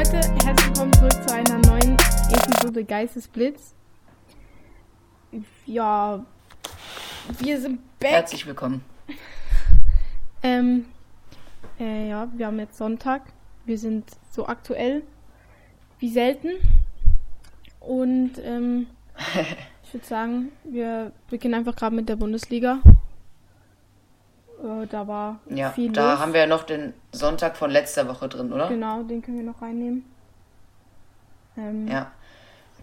Leute, 0.00 0.16
herzlich 0.16 0.66
willkommen 0.68 0.92
zurück 0.94 1.28
zu 1.28 1.34
einer 1.34 1.58
neuen 1.58 1.94
Episode 2.32 2.84
Geistesblitz. 2.84 3.74
Ja, 5.66 6.24
wir 7.38 7.60
sind 7.60 7.80
back. 7.98 8.12
Herzlich 8.12 8.46
willkommen. 8.46 8.82
Ähm, 10.42 10.86
äh, 11.78 12.08
ja, 12.08 12.30
wir 12.34 12.46
haben 12.46 12.58
jetzt 12.58 12.78
Sonntag. 12.78 13.24
Wir 13.66 13.76
sind 13.76 14.06
so 14.30 14.46
aktuell 14.46 15.02
wie 15.98 16.08
selten. 16.08 16.48
Und 17.78 18.38
ähm, 18.42 18.86
ich 19.84 19.92
würde 19.92 20.06
sagen, 20.06 20.48
wir 20.64 21.12
beginnen 21.28 21.52
einfach 21.52 21.76
gerade 21.76 21.94
mit 21.94 22.08
der 22.08 22.16
Bundesliga. 22.16 22.78
Äh, 24.62 24.86
da 24.86 25.06
war 25.08 25.40
Ja, 25.48 25.70
viel 25.70 25.92
da 25.92 26.12
los. 26.12 26.20
haben 26.20 26.32
wir 26.32 26.40
ja 26.40 26.46
noch 26.46 26.64
den 26.64 26.92
Sonntag 27.12 27.56
von 27.56 27.70
letzter 27.70 28.08
Woche 28.08 28.28
drin, 28.28 28.52
oder? 28.52 28.68
Genau, 28.68 29.02
den 29.02 29.22
können 29.22 29.38
wir 29.38 29.44
noch 29.44 29.60
reinnehmen. 29.62 30.04
Ähm, 31.56 31.88
Ja. 31.88 32.10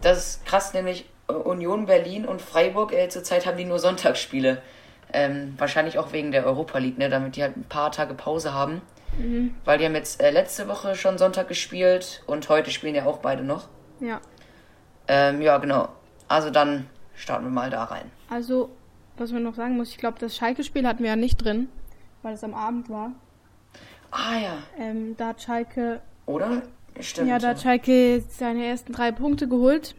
Das 0.00 0.18
ist 0.18 0.46
krass, 0.46 0.74
nämlich 0.74 1.08
äh, 1.28 1.32
Union 1.32 1.86
Berlin 1.86 2.24
und 2.24 2.40
Freiburg 2.40 2.92
äh, 2.92 3.08
zurzeit 3.08 3.46
haben 3.46 3.56
die 3.56 3.64
nur 3.64 3.78
Sonntagsspiele. 3.80 4.62
Ähm, 5.12 5.54
wahrscheinlich 5.56 5.98
auch 5.98 6.12
wegen 6.12 6.30
der 6.32 6.44
Europa 6.46 6.78
League, 6.78 6.98
ne? 6.98 7.08
damit 7.08 7.34
die 7.36 7.42
halt 7.42 7.56
ein 7.56 7.64
paar 7.64 7.90
Tage 7.90 8.14
Pause 8.14 8.52
haben. 8.54 8.82
Mhm. 9.18 9.54
Weil 9.64 9.78
die 9.78 9.86
haben 9.86 9.94
jetzt 9.94 10.22
äh, 10.22 10.30
letzte 10.30 10.68
Woche 10.68 10.94
schon 10.94 11.16
Sonntag 11.18 11.48
gespielt 11.48 12.22
und 12.26 12.48
heute 12.48 12.70
spielen 12.70 12.94
ja 12.94 13.06
auch 13.06 13.18
beide 13.18 13.42
noch. 13.42 13.68
ja. 14.00 14.20
Ähm, 15.10 15.40
ja, 15.40 15.56
genau. 15.56 15.88
Also 16.28 16.50
dann 16.50 16.86
starten 17.14 17.44
wir 17.46 17.50
mal 17.50 17.70
da 17.70 17.84
rein. 17.84 18.10
Also, 18.28 18.68
was 19.20 19.32
man 19.32 19.42
noch 19.42 19.54
sagen 19.54 19.76
muss, 19.76 19.90
ich 19.90 19.98
glaube, 19.98 20.18
das 20.18 20.36
Schalke-Spiel 20.36 20.86
hatten 20.86 21.02
wir 21.02 21.10
ja 21.10 21.16
nicht 21.16 21.36
drin, 21.42 21.68
weil 22.22 22.34
es 22.34 22.44
am 22.44 22.54
Abend 22.54 22.88
war. 22.88 23.12
Ah 24.10 24.38
ja, 24.38 24.58
Ähm, 24.78 25.16
da 25.16 25.28
hat 25.28 25.42
Schalke, 25.42 26.00
oder? 26.26 26.62
Stimmt. 27.00 27.28
ja, 27.28 27.38
da 27.38 27.48
hat 27.48 27.60
Schalke 27.60 28.22
seine 28.28 28.64
ersten 28.66 28.92
drei 28.92 29.12
Punkte 29.12 29.46
geholt 29.48 29.94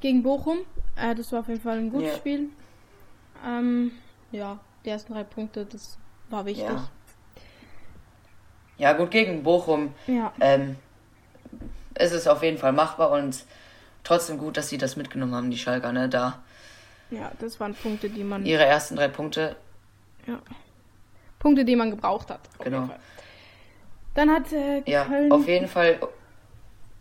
gegen 0.00 0.22
Bochum. 0.22 0.58
Äh, 0.96 1.14
das 1.14 1.30
war 1.32 1.40
auf 1.40 1.48
jeden 1.48 1.60
Fall 1.60 1.78
ein 1.78 1.90
gutes 1.90 2.08
Ja. 2.12 2.16
Spiel. 2.16 2.48
Ähm, 3.46 3.92
ja, 4.32 4.58
die 4.84 4.90
ersten 4.90 5.12
drei 5.12 5.24
Punkte, 5.24 5.64
das 5.66 5.98
war 6.30 6.44
wichtig. 6.46 6.64
ja. 6.66 6.88
ja, 8.78 8.92
gut, 8.94 9.10
gegen 9.10 9.42
Bochum 9.42 9.92
Ja, 10.06 10.32
ähm, 10.40 10.76
ist 11.98 12.12
es 12.12 12.26
auf 12.26 12.42
jeden 12.42 12.58
Fall 12.58 12.72
machbar 12.72 13.10
und 13.12 13.44
trotzdem 14.04 14.38
gut, 14.38 14.56
dass 14.56 14.68
sie 14.68 14.78
das 14.78 14.96
mitgenommen 14.96 15.34
haben, 15.34 15.50
die 15.50 15.58
Schalker, 15.58 15.92
ne? 15.92 16.08
Da 16.08 16.42
ja, 17.10 17.32
das 17.40 17.58
waren 17.60 17.74
Punkte, 17.74 18.10
die 18.10 18.24
man, 18.24 18.44
ihre 18.44 18.64
ersten 18.64 18.96
drei 18.96 19.08
Punkte, 19.08 19.56
ja, 20.26 20.40
Punkte, 21.38 21.64
die 21.64 21.76
man 21.76 21.90
gebraucht 21.90 22.30
hat. 22.30 22.40
Genau. 22.62 22.88
Dann 24.14 24.30
hat 24.30 24.52
äh, 24.52 24.82
ja, 24.86 25.04
Köln 25.04 25.30
auf 25.30 25.46
jeden 25.46 25.68
Fall, 25.68 26.00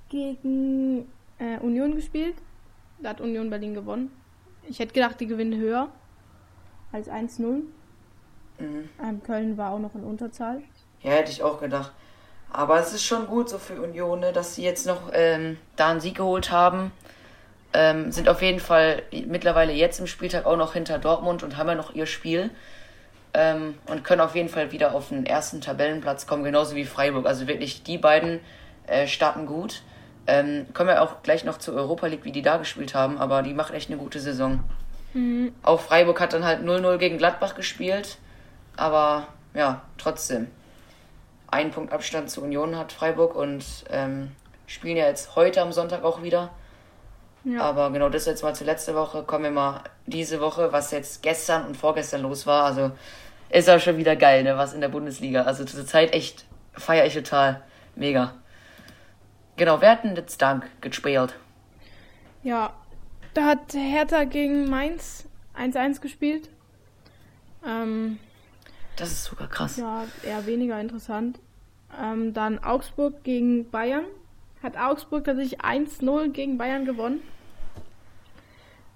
gegen 0.10 1.08
äh, 1.40 1.58
Union 1.60 1.96
gespielt. 1.96 2.36
Da 3.00 3.10
hat 3.10 3.22
Union 3.22 3.50
Berlin 3.50 3.74
gewonnen. 3.74 4.12
Ich 4.68 4.80
hätte 4.80 4.94
gedacht, 4.94 5.20
die 5.20 5.28
gewinnen 5.28 5.60
höher 5.60 5.90
als 6.92 7.10
1-0. 7.10 7.40
mhm. 7.40 7.70
Ähm, 8.60 9.24
Köln 9.24 9.58
war 9.58 9.72
auch 9.72 9.80
noch 9.80 9.96
in 9.96 10.04
Unterzahl. 10.04 10.62
ja, 11.02 11.12
hätte 11.12 11.32
ich 11.32 11.44
auch 11.44 11.60
gedacht. 11.60 11.92
Aber 12.52 12.80
es 12.80 12.94
ist 12.94 13.04
schon 13.04 13.28
gut 13.28 13.50
so 13.50 13.58
für 13.58 13.82
Union, 13.82 14.20
ne, 14.22 14.32
dass 14.32 14.56
sie 14.56 14.64
jetzt 14.64 14.88
noch 14.88 15.12
ähm, 15.14 15.58
da 15.76 15.90
einen 15.90 16.00
Sieg 16.00 16.16
geholt 16.16 16.52
haben. 16.52 16.92
Ähm, 17.74 18.12
sind 18.12 18.30
auf 18.30 18.42
jeden 18.42 18.60
Fall 18.60 19.04
mittlerweile 19.12 19.74
jetzt 19.74 20.00
im 20.00 20.08
Spieltag 20.08 20.46
auch 20.46 20.58
noch 20.58 20.74
hinter 20.74 21.00
Dortmund 21.00 21.44
und 21.44 21.58
haben 21.58 21.68
ja 21.68 21.76
noch 21.76 21.94
ihr 21.94 22.06
Spiel. 22.06 22.50
Ähm, 23.34 23.76
und 23.88 24.04
können 24.04 24.22
auf 24.22 24.36
jeden 24.36 24.50
Fall 24.50 24.72
wieder 24.72 24.96
auf 24.96 25.10
den 25.10 25.26
ersten 25.26 25.62
Tabellenplatz 25.62 26.28
kommen, 26.28 26.44
genauso 26.44 26.76
wie 26.76 26.86
Freiburg. 26.86 27.26
Also 27.26 27.48
wirklich, 27.48 27.84
die 27.84 27.98
beiden 27.98 28.40
äh, 28.88 29.08
starten 29.08 29.46
gut. 29.46 29.82
Ähm, 30.26 30.66
kommen 30.74 30.90
wir 30.90 31.02
auch 31.02 31.24
gleich 31.24 31.44
noch 31.46 31.58
zur 31.58 31.76
Europa 31.76 32.08
League, 32.08 32.26
wie 32.26 32.32
die 32.32 32.42
da 32.42 32.58
gespielt 32.58 32.94
haben, 32.94 33.18
aber 33.18 33.44
die 33.44 33.54
macht 33.54 33.74
echt 33.74 33.90
eine 33.90 33.98
gute 33.98 34.20
Saison. 34.20 34.64
Auch 35.64 35.80
Freiburg 35.80 36.20
hat 36.20 36.34
dann 36.34 36.44
halt 36.44 36.62
0-0 36.62 36.98
gegen 36.98 37.18
Gladbach 37.18 37.56
gespielt, 37.56 38.18
aber 38.76 39.28
ja, 39.54 39.82
trotzdem. 39.98 40.48
Ein 41.50 41.72
Punkt 41.72 41.94
Abstand 41.94 42.30
zur 42.30 42.44
Union 42.44 42.78
hat 42.78 42.92
Freiburg 42.92 43.36
und 43.36 43.64
ähm, 43.90 44.32
spielen 44.68 44.98
ja 44.98 45.06
jetzt 45.06 45.36
heute 45.36 45.62
am 45.62 45.72
Sonntag 45.72 46.04
auch 46.04 46.22
wieder. 46.24 46.50
Ja. 47.48 47.62
Aber 47.62 47.92
genau 47.92 48.10
das 48.10 48.26
jetzt 48.26 48.44
mal 48.44 48.54
zur 48.54 48.68
letzten 48.68 48.94
Woche. 48.96 49.24
Kommen 49.24 49.46
wir 49.46 49.52
mal 49.52 49.84
diese 50.06 50.42
Woche, 50.42 50.72
was 50.74 50.92
jetzt 50.92 51.24
gestern 51.24 51.66
und 51.66 51.78
vorgestern 51.78 52.22
los 52.22 52.46
war. 52.46 52.66
Also 52.66 52.92
ist 53.50 53.70
auch 53.70 53.80
schon 53.80 53.98
wieder 53.98 54.16
geil, 54.18 54.44
ne, 54.44 54.58
was 54.58 54.74
in 54.74 54.82
der 54.82 54.90
Bundesliga. 54.90 55.44
Also 55.44 55.64
zur 55.64 55.86
Zeit 55.86 56.14
echt 56.14 56.46
feiere 56.74 57.06
ich 57.06 57.14
total. 57.14 57.62
Mega. 57.96 58.34
Genau, 59.56 59.80
wer 59.82 59.92
hat 59.92 60.04
denn 60.04 60.16
jetzt 60.16 60.42
Dank 60.42 60.66
gespielt? 60.82 61.36
Ja, 62.44 62.74
da 63.34 63.46
hat 63.46 63.74
Hertha 63.74 64.26
gegen 64.26 64.70
Mainz 64.70 65.26
1-1 65.58 66.02
gespielt. 66.02 66.50
Ähm, 67.66 68.20
Das 68.98 69.12
ist 69.12 69.24
sogar 69.24 69.48
krass. 69.48 69.78
ja, 69.78 70.06
eher 70.24 70.46
weniger 70.46 70.80
interessant. 70.80 71.40
Ähm, 72.00 72.34
dann 72.34 72.60
Augsburg 72.64 73.24
gegen 73.24 73.70
Bayern. 73.72 74.06
Hat 74.62 74.78
Augsburg 74.78 75.24
tatsächlich 75.24 75.62
1-0 75.62 76.30
gegen 76.32 76.58
Bayern 76.58 76.86
gewonnen. 76.86 77.22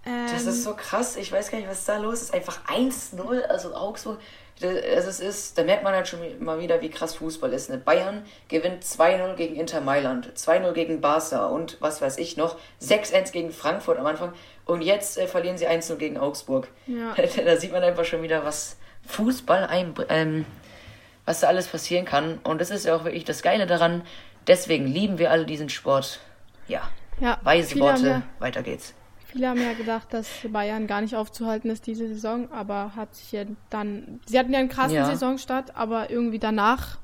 Ähm, 0.05 0.27
Das 0.31 0.45
ist 0.45 0.63
so 0.63 0.75
krass. 0.75 1.15
Ich 1.15 1.31
weiß 1.31 1.51
gar 1.51 1.57
nicht, 1.57 1.69
was 1.69 1.85
da 1.85 1.97
los 1.97 2.21
ist. 2.21 2.33
Einfach 2.33 2.65
1-0, 2.65 3.41
also 3.43 3.75
Augsburg. 3.75 4.19
Das, 4.59 4.71
also 4.95 5.09
es 5.09 5.19
ist, 5.19 5.57
da 5.57 5.63
merkt 5.63 5.83
man 5.83 5.93
halt 5.93 6.07
schon 6.07 6.19
mal 6.39 6.59
wieder, 6.59 6.81
wie 6.81 6.89
krass 6.89 7.15
Fußball 7.15 7.51
ist. 7.53 7.69
Ne? 7.69 7.77
Bayern 7.77 8.23
gewinnt 8.47 8.83
2-0 8.83 9.33
gegen 9.35 9.55
Inter 9.55 9.81
Mailand, 9.81 10.31
2-0 10.35 10.71
gegen 10.73 11.01
Barca 11.01 11.47
und 11.47 11.77
was 11.79 12.01
weiß 12.01 12.17
ich 12.19 12.37
noch, 12.37 12.57
6-1 12.81 13.31
gegen 13.31 13.51
Frankfurt 13.51 13.97
am 13.97 14.05
Anfang 14.05 14.33
und 14.65 14.81
jetzt 14.81 15.17
äh, 15.17 15.27
verlieren 15.27 15.57
sie 15.57 15.67
1-0 15.67 15.95
gegen 15.95 16.17
Augsburg. 16.17 16.67
Ja. 16.85 17.15
da 17.45 17.57
sieht 17.57 17.71
man 17.71 17.83
einfach 17.83 18.05
schon 18.05 18.21
wieder, 18.21 18.45
was 18.45 18.77
Fußball 19.07 19.65
ein, 19.65 19.95
ähm, 20.09 20.45
was 21.25 21.39
da 21.39 21.47
alles 21.47 21.67
passieren 21.67 22.05
kann. 22.05 22.39
Und 22.43 22.61
das 22.61 22.69
ist 22.69 22.85
ja 22.85 22.95
auch 22.95 23.03
wirklich 23.03 23.25
das 23.25 23.41
Geile 23.41 23.65
daran. 23.65 24.03
Deswegen 24.45 24.85
lieben 24.85 25.17
wir 25.17 25.31
alle 25.31 25.45
diesen 25.45 25.69
Sport. 25.69 26.19
Ja, 26.67 26.89
ja, 27.19 27.39
weise 27.43 27.79
Worte, 27.79 28.21
weiter 28.39 28.61
geht's. 28.61 28.93
Viele 29.31 29.47
haben 29.47 29.61
ja 29.61 29.73
gedacht, 29.73 30.13
dass 30.13 30.27
Bayern 30.51 30.87
gar 30.87 31.01
nicht 31.01 31.15
aufzuhalten 31.15 31.69
ist 31.69 31.87
diese 31.87 32.07
Saison, 32.07 32.51
aber 32.51 32.95
hat 32.95 33.15
sich 33.15 33.31
ja 33.31 33.43
dann. 33.69 34.19
Sie 34.25 34.37
hatten 34.37 34.51
ja 34.51 34.59
einen 34.59 34.69
krassen 34.69 34.95
Ja. 34.95 35.05
Saisonstart, 35.05 35.75
aber 35.75 36.09
irgendwie 36.09 36.39
danach 36.39 36.97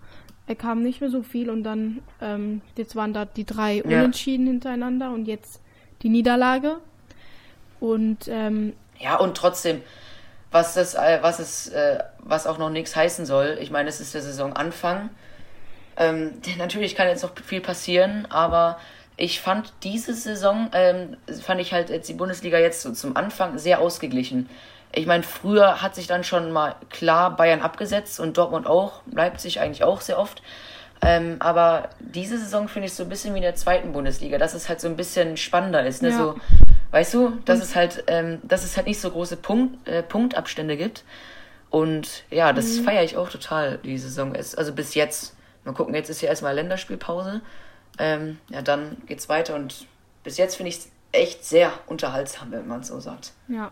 äh, 0.47 0.55
kam 0.55 0.81
nicht 0.81 0.99
mehr 0.99 1.09
so 1.09 1.23
viel 1.23 1.49
und 1.49 1.63
dann 1.63 1.99
ähm, 2.21 2.61
jetzt 2.75 2.95
waren 2.95 3.13
da 3.13 3.25
die 3.25 3.45
drei 3.45 3.81
Unentschieden 3.83 4.47
hintereinander 4.47 5.11
und 5.11 5.25
jetzt 5.25 5.61
die 6.01 6.09
Niederlage. 6.09 6.77
Und 7.79 8.27
ähm, 8.27 8.73
Ja, 8.99 9.15
und 9.17 9.37
trotzdem, 9.37 9.81
was 10.51 10.73
das, 10.73 10.95
äh, 10.95 11.19
was 11.21 11.39
es, 11.39 11.69
äh, 11.69 11.99
was 12.19 12.45
auch 12.47 12.57
noch 12.57 12.69
nichts 12.69 12.95
heißen 12.95 13.25
soll. 13.25 13.57
Ich 13.61 13.71
meine, 13.71 13.89
es 13.89 14.01
ist 14.01 14.13
der 14.13 14.21
Saisonanfang. 14.21 15.09
Ähm, 15.97 16.33
natürlich 16.57 16.95
kann 16.95 17.07
jetzt 17.07 17.23
noch 17.23 17.31
viel 17.43 17.61
passieren, 17.61 18.25
aber 18.29 18.79
ich 19.17 19.41
fand 19.41 19.73
diese 19.83 20.13
Saison, 20.13 20.69
ähm, 20.73 21.17
fand 21.41 21.59
ich 21.59 21.73
halt 21.73 21.89
jetzt 21.89 22.07
die 22.07 22.13
Bundesliga 22.13 22.59
jetzt 22.59 22.83
so 22.83 22.93
zum 22.93 23.17
Anfang 23.17 23.57
sehr 23.57 23.81
ausgeglichen. 23.81 24.47
Ich 24.93 25.07
meine, 25.07 25.23
früher 25.23 25.81
hat 25.81 25.95
sich 25.95 26.07
dann 26.07 26.23
schon 26.23 26.51
mal 26.51 26.75
klar 26.89 27.35
Bayern 27.35 27.61
abgesetzt 27.61 28.19
und 28.19 28.37
Dortmund 28.37 28.67
auch, 28.67 29.01
Leipzig 29.11 29.59
eigentlich 29.59 29.83
auch 29.83 30.01
sehr 30.01 30.19
oft. 30.19 30.43
Ähm, 31.01 31.37
aber 31.39 31.89
diese 31.99 32.37
Saison 32.37 32.67
finde 32.67 32.87
ich 32.87 32.93
so 32.93 33.03
ein 33.03 33.09
bisschen 33.09 33.33
wie 33.33 33.39
in 33.39 33.43
der 33.43 33.55
zweiten 33.55 33.91
Bundesliga, 33.91 34.37
dass 34.37 34.53
es 34.53 34.69
halt 34.69 34.79
so 34.81 34.87
ein 34.87 34.95
bisschen 34.95 35.35
spannender 35.35 35.85
ist. 35.85 36.01
Ne? 36.01 36.09
Ja. 36.09 36.17
So, 36.17 36.35
weißt 36.91 37.13
du, 37.13 37.37
dass 37.45 37.59
es 37.61 37.75
halt, 37.75 38.03
ähm, 38.07 38.39
dass 38.43 38.63
es 38.63 38.77
halt 38.77 38.87
nicht 38.87 39.01
so 39.01 39.11
große 39.11 39.37
Punkt, 39.37 39.87
äh, 39.87 40.03
Punktabstände 40.03 40.77
gibt. 40.77 41.03
Und 41.69 42.23
ja, 42.29 42.53
das 42.53 42.79
feiere 42.79 43.03
ich 43.03 43.17
auch 43.17 43.29
total, 43.29 43.79
die 43.79 43.97
Saison 43.97 44.33
ist. 44.35 44.57
Also 44.57 44.73
bis 44.73 44.95
jetzt. 44.95 45.35
Mal 45.65 45.73
gucken, 45.73 45.93
jetzt 45.95 46.09
ist 46.09 46.21
ja 46.21 46.29
erstmal 46.29 46.55
Länderspielpause. 46.55 47.41
Ähm, 47.99 48.37
ja, 48.49 48.61
dann 48.61 48.97
geht's 49.07 49.29
weiter 49.29 49.55
und 49.55 49.87
bis 50.23 50.37
jetzt 50.37 50.55
finde 50.55 50.69
ich 50.69 50.77
es 50.77 50.91
echt 51.11 51.45
sehr 51.45 51.71
unterhaltsam, 51.87 52.51
wenn 52.51 52.67
man 52.67 52.81
es 52.81 52.87
so 52.87 52.99
sagt. 52.99 53.33
ja. 53.47 53.71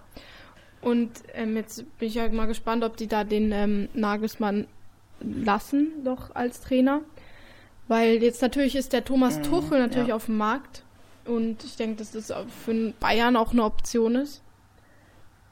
Und 0.81 1.09
ähm, 1.33 1.55
jetzt 1.55 1.83
bin 1.97 2.07
ich 2.09 2.13
ja 2.13 2.29
mal 2.29 2.45
gespannt, 2.45 2.83
ob 2.83 2.95
die 2.95 3.07
da 3.07 3.23
den 3.23 3.51
ähm, 3.51 3.89
Nagelsmann 3.95 4.67
lassen, 5.19 6.03
doch 6.03 6.35
als 6.35 6.61
Trainer. 6.61 7.01
Weil 7.87 8.21
jetzt 8.21 8.39
natürlich 8.43 8.75
ist 8.75 8.93
der 8.93 9.03
Thomas 9.03 9.41
Tuchel 9.41 9.79
natürlich 9.79 10.09
ja. 10.09 10.15
auf 10.15 10.25
dem 10.25 10.37
Markt. 10.37 10.83
Und 11.25 11.63
ich 11.63 11.75
denke, 11.75 11.95
dass 11.97 12.11
das 12.11 12.31
für 12.63 12.93
Bayern 12.99 13.35
auch 13.35 13.51
eine 13.51 13.63
Option 13.63 14.13
ist, 14.15 14.43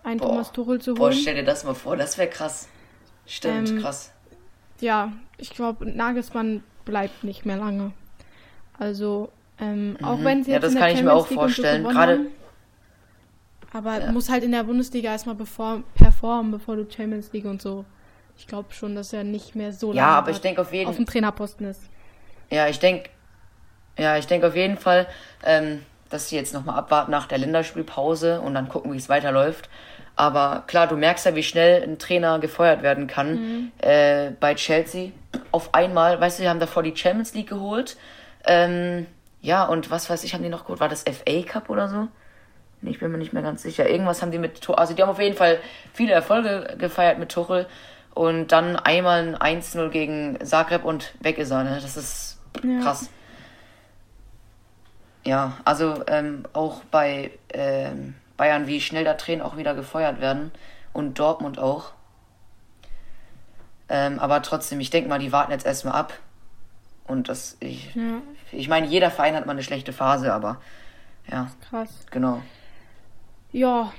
einen 0.03 0.19
Boah. 0.19 0.27
Thomas 0.27 0.51
Tuchel 0.51 0.79
zu 0.79 0.93
Boah, 0.93 1.05
holen. 1.05 1.13
stell 1.13 1.33
dir 1.33 1.43
das 1.43 1.63
mal 1.63 1.73
vor, 1.73 1.97
das 1.97 2.19
wäre 2.19 2.29
krass. 2.29 2.67
Stimmt, 3.25 3.69
Ähm, 3.69 3.79
krass. 3.81 4.11
ja, 4.81 5.13
ich 5.37 5.49
glaube, 5.49 5.89
Nagelsmann 5.89 6.63
bleibt 6.85 7.23
nicht 7.23 7.43
mehr 7.43 7.57
lange. 7.57 7.91
Also, 8.79 9.29
ähm, 9.59 9.97
auch 10.01 10.23
wenn 10.23 10.43
sie 10.43 10.51
Ja, 10.51 10.55
jetzt 10.57 10.63
das 10.65 10.73
in 10.73 10.79
der 10.79 10.87
kann 10.87 10.95
ich 10.97 11.03
mir 11.03 11.09
Champions 11.09 11.25
auch 11.25 11.29
League 11.29 11.39
so 11.39 11.41
vorstellen. 11.41 11.81
gewonnen 11.83 11.95
Gerade- 11.97 12.13
haben, 12.13 12.27
Aber 13.75 13.99
Ja. 14.01 14.11
muss 14.11 14.29
halt 14.29 14.43
in 14.43 14.51
der 14.51 14.63
Bundesliga 14.65 15.11
erstmal 15.11 15.35
performen, 15.35 16.51
bevor 16.51 16.75
du 16.75 16.85
Champions 16.89 17.33
League 17.33 17.45
und 17.45 17.59
so. 17.59 17.85
Ich 18.37 18.45
glaube 18.45 18.71
schon, 18.71 18.95
dass 18.95 19.13
er 19.13 19.23
nicht 19.23 19.55
mehr 19.55 19.73
so 19.73 19.93
Ja, 19.93 20.03
lange 20.05 20.17
aber 20.17 20.29
ich 20.31 20.41
denke 20.41 20.61
auf 20.61 20.71
jeden 20.71 20.89
auf 20.89 20.95
dem 20.95 21.07
Trainerposten 21.07 21.65
ist. 21.67 21.81
Ja, 22.51 22.67
ich 22.67 22.77
denke, 22.79 23.09
ja, 23.97 24.15
ich 24.17 24.27
denke 24.27 24.45
auf 24.47 24.55
jeden 24.55 24.77
Fall, 24.77 25.07
ähm, 25.43 25.81
dass 26.11 26.29
sie 26.29 26.35
jetzt 26.35 26.53
nochmal 26.53 26.77
abwarten 26.77 27.09
nach 27.09 27.25
der 27.27 27.39
Länderspielpause 27.39 28.41
und 28.41 28.53
dann 28.53 28.69
gucken, 28.69 28.93
wie 28.93 28.97
es 28.97 29.09
weiterläuft. 29.09 29.69
Aber 30.15 30.63
klar, 30.67 30.85
du 30.85 30.95
merkst 30.95 31.25
ja, 31.25 31.35
wie 31.35 31.41
schnell 31.41 31.81
ein 31.81 31.97
Trainer 31.97 32.37
gefeuert 32.37 32.83
werden 32.83 33.07
kann. 33.07 33.33
Mhm. 33.33 33.71
Äh, 33.79 34.31
bei 34.39 34.53
Chelsea 34.53 35.11
auf 35.51 35.73
einmal, 35.73 36.21
weißt 36.21 36.37
du, 36.37 36.43
die 36.43 36.49
haben 36.49 36.59
davor 36.59 36.83
die 36.83 36.95
Champions 36.95 37.33
League 37.33 37.49
geholt. 37.49 37.97
Ähm, 38.45 39.07
ja, 39.41 39.65
und 39.65 39.91
was 39.91 40.09
weiß 40.09 40.23
ich, 40.23 40.33
haben 40.33 40.43
die 40.43 40.49
noch 40.49 40.63
geholt? 40.63 40.79
War 40.79 40.89
das 40.89 41.03
FA 41.03 41.41
Cup 41.45 41.69
oder 41.69 41.89
so? 41.89 42.07
Ich 42.81 42.99
bin 42.99 43.11
mir 43.11 43.17
nicht 43.17 43.33
mehr 43.33 43.43
ganz 43.43 43.61
sicher. 43.61 43.89
Irgendwas 43.89 44.21
haben 44.21 44.31
die 44.31 44.39
mit 44.39 44.61
Tuchel, 44.61 44.79
also 44.79 44.93
die 44.93 45.01
haben 45.01 45.09
auf 45.09 45.19
jeden 45.19 45.37
Fall 45.37 45.59
viele 45.93 46.13
Erfolge 46.13 46.75
gefeiert 46.77 47.19
mit 47.19 47.29
Tuchel. 47.29 47.67
Und 48.13 48.51
dann 48.51 48.75
einmal 48.75 49.35
ein 49.35 49.61
1-0 49.61 49.89
gegen 49.89 50.37
Zagreb 50.45 50.83
und 50.83 51.13
weg 51.21 51.37
ist 51.39 51.51
er, 51.51 51.63
ne? 51.63 51.79
Das 51.81 51.97
ist 51.97 52.39
ja. 52.63 52.79
krass. 52.81 53.09
Ja, 55.23 55.57
also 55.65 56.03
ähm, 56.07 56.43
auch 56.53 56.83
bei 56.91 57.31
ähm, 57.49 58.15
Bayern, 58.37 58.67
wie 58.67 58.81
schnell 58.81 59.03
da 59.03 59.13
Tränen 59.15 59.41
auch 59.41 59.57
wieder 59.57 59.73
gefeuert 59.73 60.21
werden. 60.21 60.51
Und 60.91 61.17
Dortmund 61.17 61.57
auch. 61.57 61.91
Ähm, 63.89 64.19
aber 64.19 64.41
trotzdem, 64.41 64.79
ich 64.79 64.91
denke 64.91 65.09
mal, 65.09 65.19
die 65.19 65.31
warten 65.31 65.51
jetzt 65.51 65.65
erstmal 65.65 65.95
ab. 65.95 66.13
Und 67.05 67.29
das, 67.29 67.57
ich, 67.59 67.93
ja. 67.95 68.21
ich 68.51 68.69
meine, 68.69 68.87
jeder 68.87 69.11
Verein 69.11 69.35
hat 69.35 69.45
mal 69.45 69.51
eine 69.51 69.63
schlechte 69.63 69.93
Phase, 69.93 70.33
aber 70.33 70.61
ja. 71.29 71.51
Krass. 71.69 72.05
Genau. 72.11 72.41
Ja, 73.51 73.93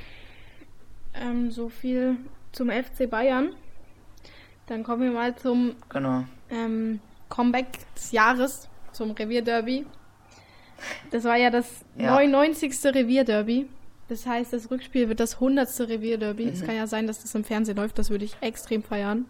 ähm, 1.14 1.50
so 1.50 1.68
viel 1.68 2.16
zum 2.52 2.70
FC 2.70 3.08
Bayern. 3.08 3.54
Dann 4.66 4.82
kommen 4.82 5.02
wir 5.02 5.10
mal 5.10 5.36
zum 5.36 5.76
genau. 5.88 6.24
ähm, 6.50 7.00
Comeback 7.28 7.66
des 7.94 8.12
Jahres, 8.12 8.68
zum 8.92 9.10
Revierderby. 9.10 9.86
Das 11.10 11.24
war 11.24 11.36
ja 11.36 11.50
das 11.50 11.84
ja. 11.96 12.10
99. 12.10 12.72
Revierderby. 12.84 13.68
Das 14.08 14.26
heißt, 14.26 14.52
das 14.52 14.70
Rückspiel 14.70 15.08
wird 15.08 15.20
das 15.20 15.34
100. 15.34 15.68
Revierderby. 15.80 16.44
Mhm. 16.44 16.52
Es 16.52 16.64
kann 16.64 16.76
ja 16.76 16.86
sein, 16.86 17.06
dass 17.06 17.22
das 17.22 17.34
im 17.34 17.44
Fernsehen 17.44 17.76
läuft. 17.76 17.98
Das 17.98 18.10
würde 18.10 18.24
ich 18.24 18.36
extrem 18.40 18.82
feiern. 18.82 19.26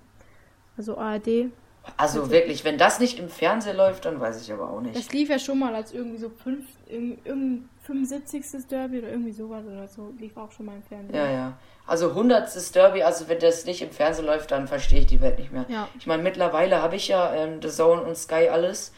Also 0.77 0.99
ARD. 0.99 1.51
Also, 1.97 2.31
wirklich, 2.31 2.65
wenn 2.65 2.79
das 2.79 2.99
nicht 2.99 3.19
im 3.19 3.29
Fernsehen 3.29 3.77
läuft, 3.77 4.05
dann 4.05 4.21
weiß 4.21 4.41
ich 4.43 4.53
aber 4.53 4.71
auch 4.71 4.81
nicht. 4.81 4.97
Das 4.97 5.13
lief 5.13 5.29
ja 5.29 5.39
schon 5.39 5.59
mal 5.59 5.75
als 5.75 5.93
irgendwie 5.93 6.19
so 6.19 6.31
fünf, 6.31 6.65
irgendein 6.89 7.69
75. 7.85 8.67
Derby 8.69 8.99
oder 8.99 9.11
irgendwie 9.11 9.33
sowas 9.33 9.65
oder 9.67 9.87
so. 9.89 10.13
Lief 10.19 10.37
auch 10.37 10.51
schon 10.53 10.67
mal 10.67 10.77
im 10.77 10.83
Fernsehen. 10.83 11.15
Ja, 11.15 11.31
ja. 11.31 11.59
Also 11.87 12.11
100. 12.11 12.75
Derby, 12.75 13.03
also 13.03 13.29
wenn 13.29 13.39
das 13.39 13.67
nicht 13.67 13.83
im 13.83 13.91
Fernsehen 13.91 14.25
läuft, 14.25 14.51
dann 14.51 14.67
verstehe 14.67 15.01
ich 15.01 15.07
die 15.07 15.21
Welt 15.21 15.39
nicht 15.39 15.53
mehr. 15.53 15.67
Ja. 15.69 15.89
Ich 15.99 16.07
meine, 16.07 16.23
mittlerweile 16.23 16.81
habe 16.81 16.97
ich 16.97 17.09
ja 17.09 17.35
ähm, 17.35 17.61
The 17.61 17.69
Zone 17.69 18.03
und 18.03 18.17
Sky 18.17 18.49
alles. 18.51 18.93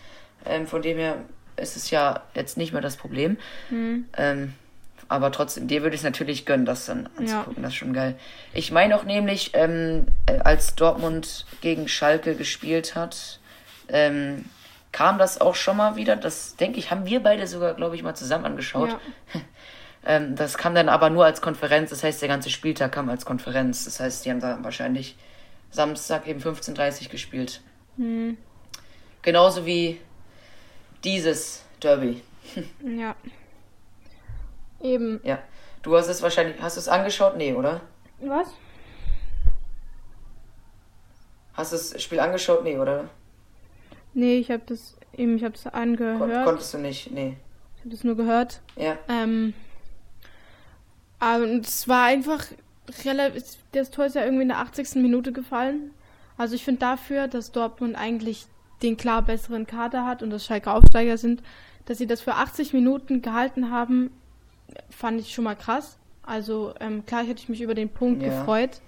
Ähm, 0.45 0.67
von 0.67 0.83
dem 0.83 0.99
her 0.99 1.17
ist 1.57 1.77
es 1.77 1.91
ja 1.91 2.23
jetzt 2.35 2.57
nicht 2.57 2.73
mehr 2.73 2.83
das 2.83 2.97
Problem. 2.97 3.39
Mhm. 3.71 4.09
Ähm, 4.17 4.55
aber 5.09 5.31
trotzdem, 5.31 5.69
dir 5.69 5.83
würde 5.83 5.95
ich 5.95 6.01
es 6.01 6.05
natürlich 6.05 6.47
gönnen, 6.47 6.67
das 6.67 6.87
dann 6.87 7.09
anzugucken. 7.17 7.57
Ja. 7.57 7.63
Das 7.63 7.73
ist 7.73 7.77
schon 7.77 7.93
geil. 7.93 8.17
Ich 8.53 8.73
meine 8.73 8.97
auch 8.97 9.05
nämlich, 9.05 9.53
ähm, 9.55 10.07
äh, 10.27 10.39
als 10.41 10.75
Dortmund 10.75 11.47
gegen 11.61 11.89
Schalke 11.89 12.35
gespielt 12.35 12.95
hat, 12.95 13.39
ähm, 13.89 14.47
kam 14.91 15.19
das 15.19 15.41
auch 15.41 15.55
schon 15.55 15.77
mal 15.77 15.97
wieder. 15.97 16.17
Das, 16.17 16.57
denke 16.57 16.79
ich, 16.79 16.91
haben 16.91 17.07
wir 17.07 17.23
beide 17.23 17.47
sogar, 17.47 17.75
glaube 17.75 17.95
ich, 17.95 18.03
mal 18.03 18.15
zusammen 18.15 18.47
angeschaut. 18.47 18.97
Ja. 19.35 19.41
ähm, 20.07 20.35
das 20.35 20.59
kam 20.59 20.75
dann 20.75 20.89
aber 20.89 21.11
nur 21.11 21.25
als 21.25 21.41
Konferenz. 21.41 21.91
Das 21.91 22.03
heißt, 22.03 22.21
der 22.21 22.29
ganze 22.29 22.51
Spieltag 22.51 22.93
kam 22.93 23.09
als 23.09 23.25
Konferenz. 23.25 23.85
Das 23.85 24.01
heißt, 24.01 24.25
die 24.25 24.31
haben 24.31 24.41
da 24.41 24.59
wahrscheinlich 24.63 25.17
Samstag 25.71 26.27
eben 26.27 26.41
15.30 26.41 27.05
Uhr 27.05 27.09
gespielt. 27.11 27.61
Mhm. 27.97 28.39
Genauso 29.23 29.67
wie 29.67 30.01
dieses 31.05 31.63
Derby. 31.81 32.23
ja. 32.85 33.15
Eben. 34.87 35.21
Ja. 35.25 35.39
Du 35.83 35.97
hast 35.97 36.09
es 36.09 36.23
wahrscheinlich, 36.23 36.61
hast 36.61 36.77
du 36.77 36.81
es 36.81 36.89
angeschaut? 36.89 37.37
Nee, 37.37 37.55
oder? 37.55 37.81
Was? 38.21 38.49
Hast 41.55 41.73
du 41.73 41.77
das 41.77 42.03
Spiel 42.03 42.21
angeschaut? 42.21 42.65
Nee, 42.65 42.79
oder? 42.79 43.09
Nee, 44.15 44.39
ich 44.39 44.51
habe 44.51 44.63
das 44.67 44.97
eben, 45.17 45.37
ich 45.37 45.45
habe 45.45 45.55
es 45.55 45.67
angehört. 45.67 46.19
Kon 46.19 46.45
konntest 46.45 46.75
du 46.75 46.79
nicht? 46.79 47.11
Nee. 47.11 47.37
Ich 47.77 47.81
habe 47.81 47.91
das 47.91 48.05
nur 48.05 48.17
gehört. 48.17 48.61
Ja. 48.77 48.99
Ähm, 49.09 49.55
und 51.21 51.67
es 51.67 51.89
war 51.89 52.05
einfach 52.05 52.45
relativ, 53.05 53.57
das 53.73 53.91
Tor 53.91 54.07
ist 54.07 54.17
ja 54.17 54.25
irgendwie 54.25 54.43
in 54.43 54.49
der 54.49 54.59
80. 54.59 54.97
Minute 54.97 55.33
gefallen. 55.33 55.91
Also 56.37 56.55
ich 56.55 56.65
finde 56.65 56.81
dafür, 56.81 57.29
dass 57.29 57.53
Dortmund 57.53 57.97
eigentlich 57.97 58.47
den 58.83 58.97
klar 58.97 59.23
besseren 59.23 59.67
Kader 59.67 60.05
hat 60.05 60.23
und 60.23 60.31
dass 60.31 60.45
Schalke 60.45 60.71
Aufsteiger 60.71 61.17
sind, 61.17 61.43
dass 61.87 61.99
sie 61.99 62.07
das 62.07 62.21
für 62.21 62.35
80 62.35 62.73
Minuten 62.75 63.23
gehalten 63.23 63.71
haben, 63.71 64.11
fand 64.91 65.21
ich 65.21 65.33
schon 65.35 65.45
mal 65.45 65.55
krass. 65.55 65.99
Also 66.23 66.75
ähm, 66.81 67.07
klar 67.07 67.25
hätte 67.25 67.41
ich 67.41 67.49
mich 67.49 67.61
über 67.61 67.75
den 67.75 67.89
Punkt 67.89 68.23
ja. 68.23 68.29
gefreut. 68.29 68.81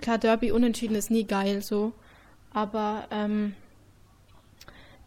Klar, 0.00 0.18
Derby 0.18 0.52
unentschieden 0.52 0.96
ist 0.96 1.10
nie 1.10 1.24
geil 1.24 1.62
so. 1.62 1.92
Aber 2.52 3.04
ähm, 3.10 3.54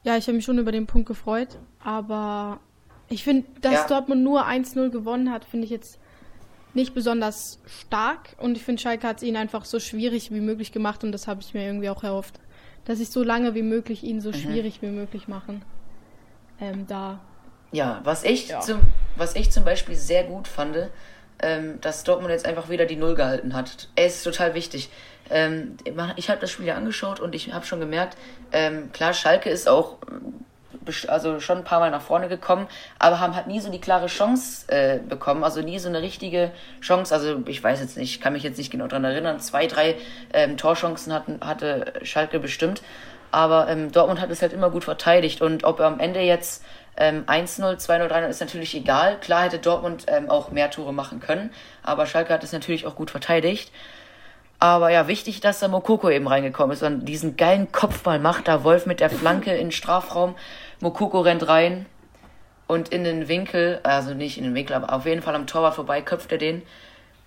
ja, 0.03 0.17
ich 0.17 0.27
habe 0.27 0.35
mich 0.35 0.45
schon 0.45 0.57
über 0.57 0.71
den 0.71 0.87
Punkt 0.87 1.07
gefreut. 1.07 1.57
Aber 1.83 2.59
ich 3.09 3.23
finde, 3.23 3.47
dass 3.61 3.73
ja. 3.73 3.87
Dortmund 3.87 4.23
nur 4.23 4.45
1-0 4.45 4.89
gewonnen 4.89 5.31
hat, 5.31 5.45
finde 5.45 5.65
ich 5.65 5.71
jetzt 5.71 5.99
nicht 6.73 6.93
besonders 6.93 7.59
stark. 7.65 8.35
Und 8.37 8.57
ich 8.57 8.63
finde, 8.63 8.81
Schalke 8.81 9.07
hat 9.07 9.17
es 9.17 9.23
ihnen 9.23 9.37
einfach 9.37 9.65
so 9.65 9.79
schwierig 9.79 10.31
wie 10.31 10.41
möglich 10.41 10.71
gemacht. 10.71 11.03
Und 11.03 11.11
das 11.11 11.27
habe 11.27 11.41
ich 11.41 11.53
mir 11.53 11.65
irgendwie 11.65 11.89
auch 11.89 12.03
erhofft. 12.03 12.39
Dass 12.85 12.99
ich 12.99 13.09
so 13.09 13.23
lange 13.23 13.55
wie 13.55 13.63
möglich 13.63 14.03
ihnen 14.03 14.21
so 14.21 14.29
mhm. 14.29 14.35
schwierig 14.35 14.81
wie 14.81 14.87
möglich 14.87 15.27
machen. 15.27 15.63
Ähm, 16.59 16.87
da 16.87 17.19
ja, 17.71 18.01
was 18.03 18.23
ich, 18.23 18.49
ja. 18.49 18.59
Zum, 18.61 18.79
was 19.17 19.35
ich 19.35 19.51
zum 19.51 19.63
Beispiel 19.63 19.95
sehr 19.95 20.23
gut 20.23 20.47
fand, 20.47 20.77
ähm, 21.39 21.79
dass 21.81 22.03
Dortmund 22.03 22.31
jetzt 22.31 22.45
einfach 22.45 22.69
wieder 22.69 22.85
die 22.85 22.95
Null 22.95 23.15
gehalten 23.15 23.53
hat. 23.53 23.89
Es 23.95 24.17
ist 24.17 24.23
total 24.23 24.53
wichtig. 24.53 24.89
Ähm, 25.29 25.77
ich 26.15 26.29
habe 26.29 26.39
das 26.39 26.51
Spiel 26.51 26.65
ja 26.65 26.75
angeschaut 26.75 27.19
und 27.19 27.35
ich 27.35 27.53
habe 27.53 27.65
schon 27.65 27.79
gemerkt, 27.79 28.17
ähm, 28.51 28.91
klar, 28.91 29.13
Schalke 29.13 29.49
ist 29.49 29.67
auch 29.67 29.97
also 31.07 31.41
schon 31.41 31.59
ein 31.59 31.63
paar 31.65 31.79
Mal 31.81 31.91
nach 31.91 32.01
vorne 32.01 32.29
gekommen, 32.29 32.67
aber 32.97 33.19
haben 33.19 33.35
halt 33.35 33.47
nie 33.47 33.59
so 33.59 33.69
die 33.69 33.81
klare 33.81 34.07
Chance 34.07 34.71
äh, 34.71 34.99
bekommen, 34.99 35.43
also 35.43 35.61
nie 35.61 35.79
so 35.79 35.89
eine 35.89 36.01
richtige 36.01 36.51
Chance. 36.81 37.13
Also 37.13 37.43
ich 37.45 37.61
weiß 37.61 37.81
jetzt 37.81 37.97
nicht, 37.97 38.21
kann 38.21 38.33
mich 38.33 38.43
jetzt 38.43 38.57
nicht 38.57 38.71
genau 38.71 38.87
dran 38.87 39.03
erinnern. 39.03 39.39
Zwei, 39.39 39.67
drei 39.67 39.95
ähm, 40.33 40.55
Torchancen 40.55 41.11
hatten, 41.11 41.39
hatte 41.41 41.93
Schalke 42.03 42.39
bestimmt, 42.39 42.81
aber 43.31 43.67
ähm, 43.67 43.91
Dortmund 43.91 44.21
hat 44.21 44.29
es 44.29 44.41
halt 44.41 44.53
immer 44.53 44.69
gut 44.69 44.85
verteidigt 44.85 45.41
und 45.41 45.63
ob 45.63 45.79
er 45.79 45.87
am 45.87 45.99
Ende 45.99 46.21
jetzt 46.21 46.63
ähm, 46.97 47.23
1-0, 47.25 47.77
2-0, 47.77 48.07
3-0 48.07 48.27
ist 48.27 48.41
natürlich 48.41 48.75
egal. 48.75 49.19
Klar 49.19 49.43
hätte 49.43 49.59
Dortmund 49.59 50.05
ähm, 50.07 50.29
auch 50.29 50.51
mehr 50.51 50.71
Tore 50.71 50.93
machen 50.93 51.19
können, 51.19 51.51
aber 51.83 52.07
Schalke 52.07 52.33
hat 52.33 52.43
es 52.43 52.51
natürlich 52.51 52.85
auch 52.87 52.95
gut 52.95 53.11
verteidigt. 53.11 53.71
Aber 54.59 54.89
ja, 54.89 55.07
wichtig, 55.07 55.39
dass 55.39 55.59
da 55.59 55.67
Mokoko 55.67 56.09
eben 56.09 56.27
reingekommen 56.27 56.75
ist 56.75 56.81
und 56.81 57.05
diesen 57.05 57.37
geilen 57.37 57.71
Kopfball 57.71 58.17
macht. 58.17 58.47
Da 58.47 58.63
Wolf 58.63 58.87
mit 58.87 58.99
der 58.99 59.11
Flanke 59.11 59.51
in 59.51 59.67
den 59.67 59.71
Strafraum. 59.71 60.35
Mokoko 60.79 61.21
rennt 61.21 61.47
rein 61.47 61.85
und 62.65 62.89
in 62.89 63.03
den 63.03 63.27
Winkel, 63.27 63.79
also 63.83 64.15
nicht 64.15 64.39
in 64.39 64.43
den 64.43 64.55
Winkel, 64.55 64.75
aber 64.75 64.91
auf 64.93 65.05
jeden 65.05 65.21
Fall 65.21 65.35
am 65.35 65.45
Torwart 65.45 65.75
vorbei, 65.75 66.01
köpft 66.01 66.31
er 66.31 66.39
den. 66.39 66.63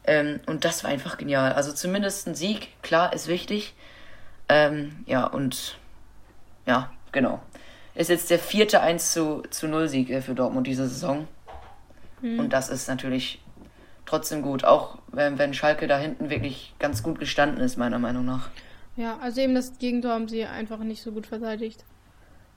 Ähm, 0.04 0.40
und 0.46 0.64
das 0.64 0.82
war 0.82 0.90
einfach 0.90 1.18
genial. 1.18 1.52
Also 1.52 1.72
zumindest 1.72 2.26
ein 2.26 2.34
Sieg, 2.34 2.68
klar, 2.82 3.12
ist 3.12 3.28
wichtig. 3.28 3.74
Ähm, 4.48 5.04
ja, 5.06 5.24
und 5.24 5.78
ja, 6.66 6.90
genau 7.12 7.40
ist 7.94 8.10
jetzt 8.10 8.30
der 8.30 8.38
vierte 8.38 8.80
1 8.80 9.12
zu, 9.12 9.42
zu 9.50 9.68
0 9.68 9.88
Sieg 9.88 10.10
äh, 10.10 10.22
für 10.22 10.34
Dortmund 10.34 10.66
diese 10.66 10.88
Saison. 10.88 11.26
Mhm. 12.20 12.40
Und 12.40 12.52
das 12.52 12.68
ist 12.68 12.88
natürlich 12.88 13.40
trotzdem 14.06 14.42
gut, 14.42 14.64
auch 14.64 14.98
wenn, 15.08 15.38
wenn 15.38 15.54
Schalke 15.54 15.86
da 15.86 15.98
hinten 15.98 16.30
wirklich 16.30 16.74
ganz 16.78 17.02
gut 17.02 17.18
gestanden 17.18 17.60
ist, 17.60 17.76
meiner 17.76 17.98
Meinung 17.98 18.24
nach. 18.24 18.50
Ja, 18.96 19.18
also 19.22 19.40
eben 19.40 19.54
das 19.54 19.78
Gegentor 19.78 20.12
haben 20.12 20.28
sie 20.28 20.44
einfach 20.44 20.78
nicht 20.78 21.02
so 21.02 21.12
gut 21.12 21.26
verteidigt. 21.26 21.84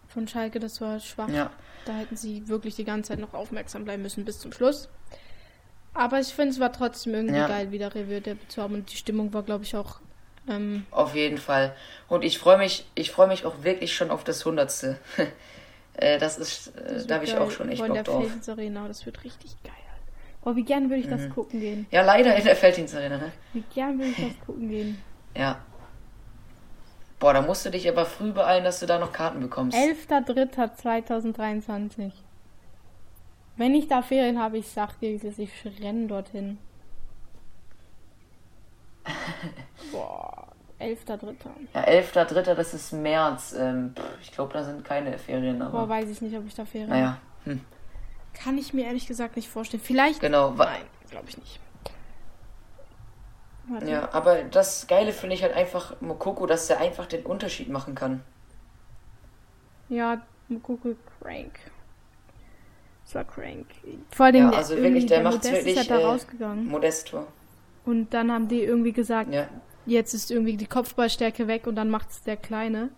Von 0.08 0.28
Schalke, 0.28 0.60
das 0.60 0.82
war 0.82 1.00
schwach. 1.00 1.30
Ja. 1.30 1.52
Da 1.86 1.94
hätten 1.94 2.16
sie 2.16 2.48
wirklich 2.48 2.76
die 2.76 2.84
ganze 2.84 3.10
Zeit 3.10 3.20
noch 3.20 3.34
aufmerksam 3.34 3.84
bleiben 3.84 4.04
müssen 4.04 4.26
bis 4.26 4.40
zum 4.40 4.52
Schluss. 4.52 4.90
Aber 5.94 6.20
ich 6.20 6.28
finde, 6.30 6.50
es 6.50 6.60
war 6.60 6.74
trotzdem 6.74 7.14
irgendwie 7.14 7.36
ja. 7.36 7.48
geil, 7.48 7.72
wieder 7.72 7.94
Revier 7.94 8.22
zu 8.48 8.62
haben. 8.62 8.74
Und 8.74 8.92
die 8.92 8.98
Stimmung 8.98 9.34
war, 9.34 9.44
glaube 9.44 9.64
ich, 9.64 9.76
auch 9.76 10.00
ähm, 10.48 10.86
auf 10.92 11.16
jeden 11.16 11.38
Fall. 11.38 11.76
Und 12.08 12.24
ich 12.24 12.38
freue 12.38 12.58
mich, 12.58 12.86
ich 12.96 13.12
freue 13.12 13.28
mich 13.28 13.46
auch 13.46 13.64
wirklich 13.64 13.96
schon 13.96 14.12
auf 14.12 14.24
das 14.24 14.46
Hundertste. 14.46 14.98
äh, 15.94 16.20
das 16.20 16.38
ist, 16.38 16.76
äh, 16.76 16.96
das 16.96 17.08
da 17.08 17.16
habe 17.16 17.26
ich 17.26 17.38
auch 17.38 17.52
schon 17.52 17.70
echt 17.70 17.86
Bock 17.86 17.94
der 17.94 18.04
drauf. 18.04 18.26
Arena, 18.48 18.88
das 18.88 19.06
wird 19.06 19.24
richtig 19.24 19.56
geil. 19.64 19.74
Oh, 20.46 20.56
wie 20.56 20.64
gern 20.64 20.90
würde 20.90 21.02
ich 21.02 21.08
mhm. 21.08 21.12
das 21.12 21.30
gucken 21.30 21.62
gehen. 21.62 21.88
Ja, 21.92 22.02
leider 22.02 22.36
in 22.36 22.44
der 22.44 22.56
Felddienstarena, 22.56 23.18
ne? 23.18 23.32
Wie 23.54 23.64
gern 23.74 23.98
würde 23.98 24.12
ich 24.12 24.18
das 24.18 24.40
gucken 24.46 24.70
gehen. 24.70 25.02
Ja. 25.36 25.58
Boah, 27.18 27.34
da 27.34 27.42
musst 27.42 27.66
du 27.66 27.72
dich 27.72 27.90
aber 27.90 28.06
früh 28.06 28.32
beeilen, 28.32 28.64
dass 28.64 28.82
du 28.82 28.86
da 28.86 29.00
noch 29.00 29.12
Karten 29.12 29.40
bekommst. 29.40 29.76
11.03.2023. 29.76 32.12
Wenn 33.58 33.74
ich 33.74 33.88
da 33.88 34.04
Ferien 34.04 34.40
habe, 34.40 34.60
ich 34.60 34.68
sag 34.68 35.00
dir, 35.00 35.10
ich 35.10 35.24
renne 35.82 36.06
dorthin. 36.06 36.60
Boah. 39.92 40.48
11.3. 40.80 41.36
Ja, 41.74 41.82
11.3. 41.86 42.56
das 42.56 42.74
ist 42.74 42.92
März. 42.92 43.54
Ähm, 43.58 43.94
pff, 43.96 44.04
ich 44.22 44.32
glaube, 44.32 44.54
da 44.54 44.64
sind 44.64 44.84
keine 44.84 45.18
Ferien. 45.18 45.62
Aber 45.62 45.80
Boah, 45.82 45.90
weiß 45.90 46.10
ich 46.10 46.22
nicht, 46.22 46.36
ob 46.38 46.46
ich 46.46 46.56
da 46.56 46.66
Ferien 46.66 46.90
naja. 46.90 47.18
Hm. 47.46 47.62
Kann 48.34 48.58
ich 48.58 48.74
mir 48.74 48.86
ehrlich 48.86 49.08
gesagt 49.08 49.36
nicht 49.36 49.48
vorstellen. 49.50 49.82
Vielleicht. 49.84 50.20
Genau. 50.20 50.52
Nein, 50.52 50.82
glaube 51.10 51.30
ich 51.30 51.38
nicht. 51.38 51.60
Warte. 53.70 53.90
Ja, 53.90 54.10
aber 54.12 54.44
das 54.44 54.88
Geile 54.88 55.14
finde 55.14 55.36
ich 55.36 55.44
halt 55.44 55.54
einfach 55.54 56.00
Mokoko, 56.02 56.46
dass 56.48 56.70
er 56.70 56.80
einfach 56.82 57.06
den 57.06 57.26
Unterschied 57.26 57.70
machen 57.70 57.96
kann. 57.96 58.22
Ja, 59.88 60.22
Mukoko 60.50 60.96
crank. 61.22 61.60
Das 63.06 63.16
war 63.16 63.24
crank. 63.24 63.68
Vor 64.12 64.26
allem 64.26 64.36
Ja, 64.36 64.50
der- 64.50 64.58
also 64.58 64.76
wirklich, 64.76 65.06
der 65.06 65.18
der 65.20 65.24
macht 65.24 65.36
Modest 65.36 65.54
wirklich 65.54 65.78
ist 65.78 65.88
ja 65.88 65.96
da 65.96 66.02
äh, 66.02 66.06
rausgegangen. 66.06 66.68
Modest-Tor. 66.68 67.28
Und 67.86 68.14
dann 68.14 68.32
haben 68.32 68.48
die 68.48 68.62
irgendwie 68.64 68.94
gesagt, 68.94 69.34
Ja. 69.34 69.48
jetzt 69.86 70.14
ist 70.14 70.32
irgendwie 70.32 70.58
die 70.58 70.68
Kopfballstärke 70.68 71.48
weg 71.48 71.68
und 71.68 71.76
dann 71.76 71.90
macht 71.90 72.10
es 72.12 72.24
der 72.24 72.38
Kleine. 72.38 72.90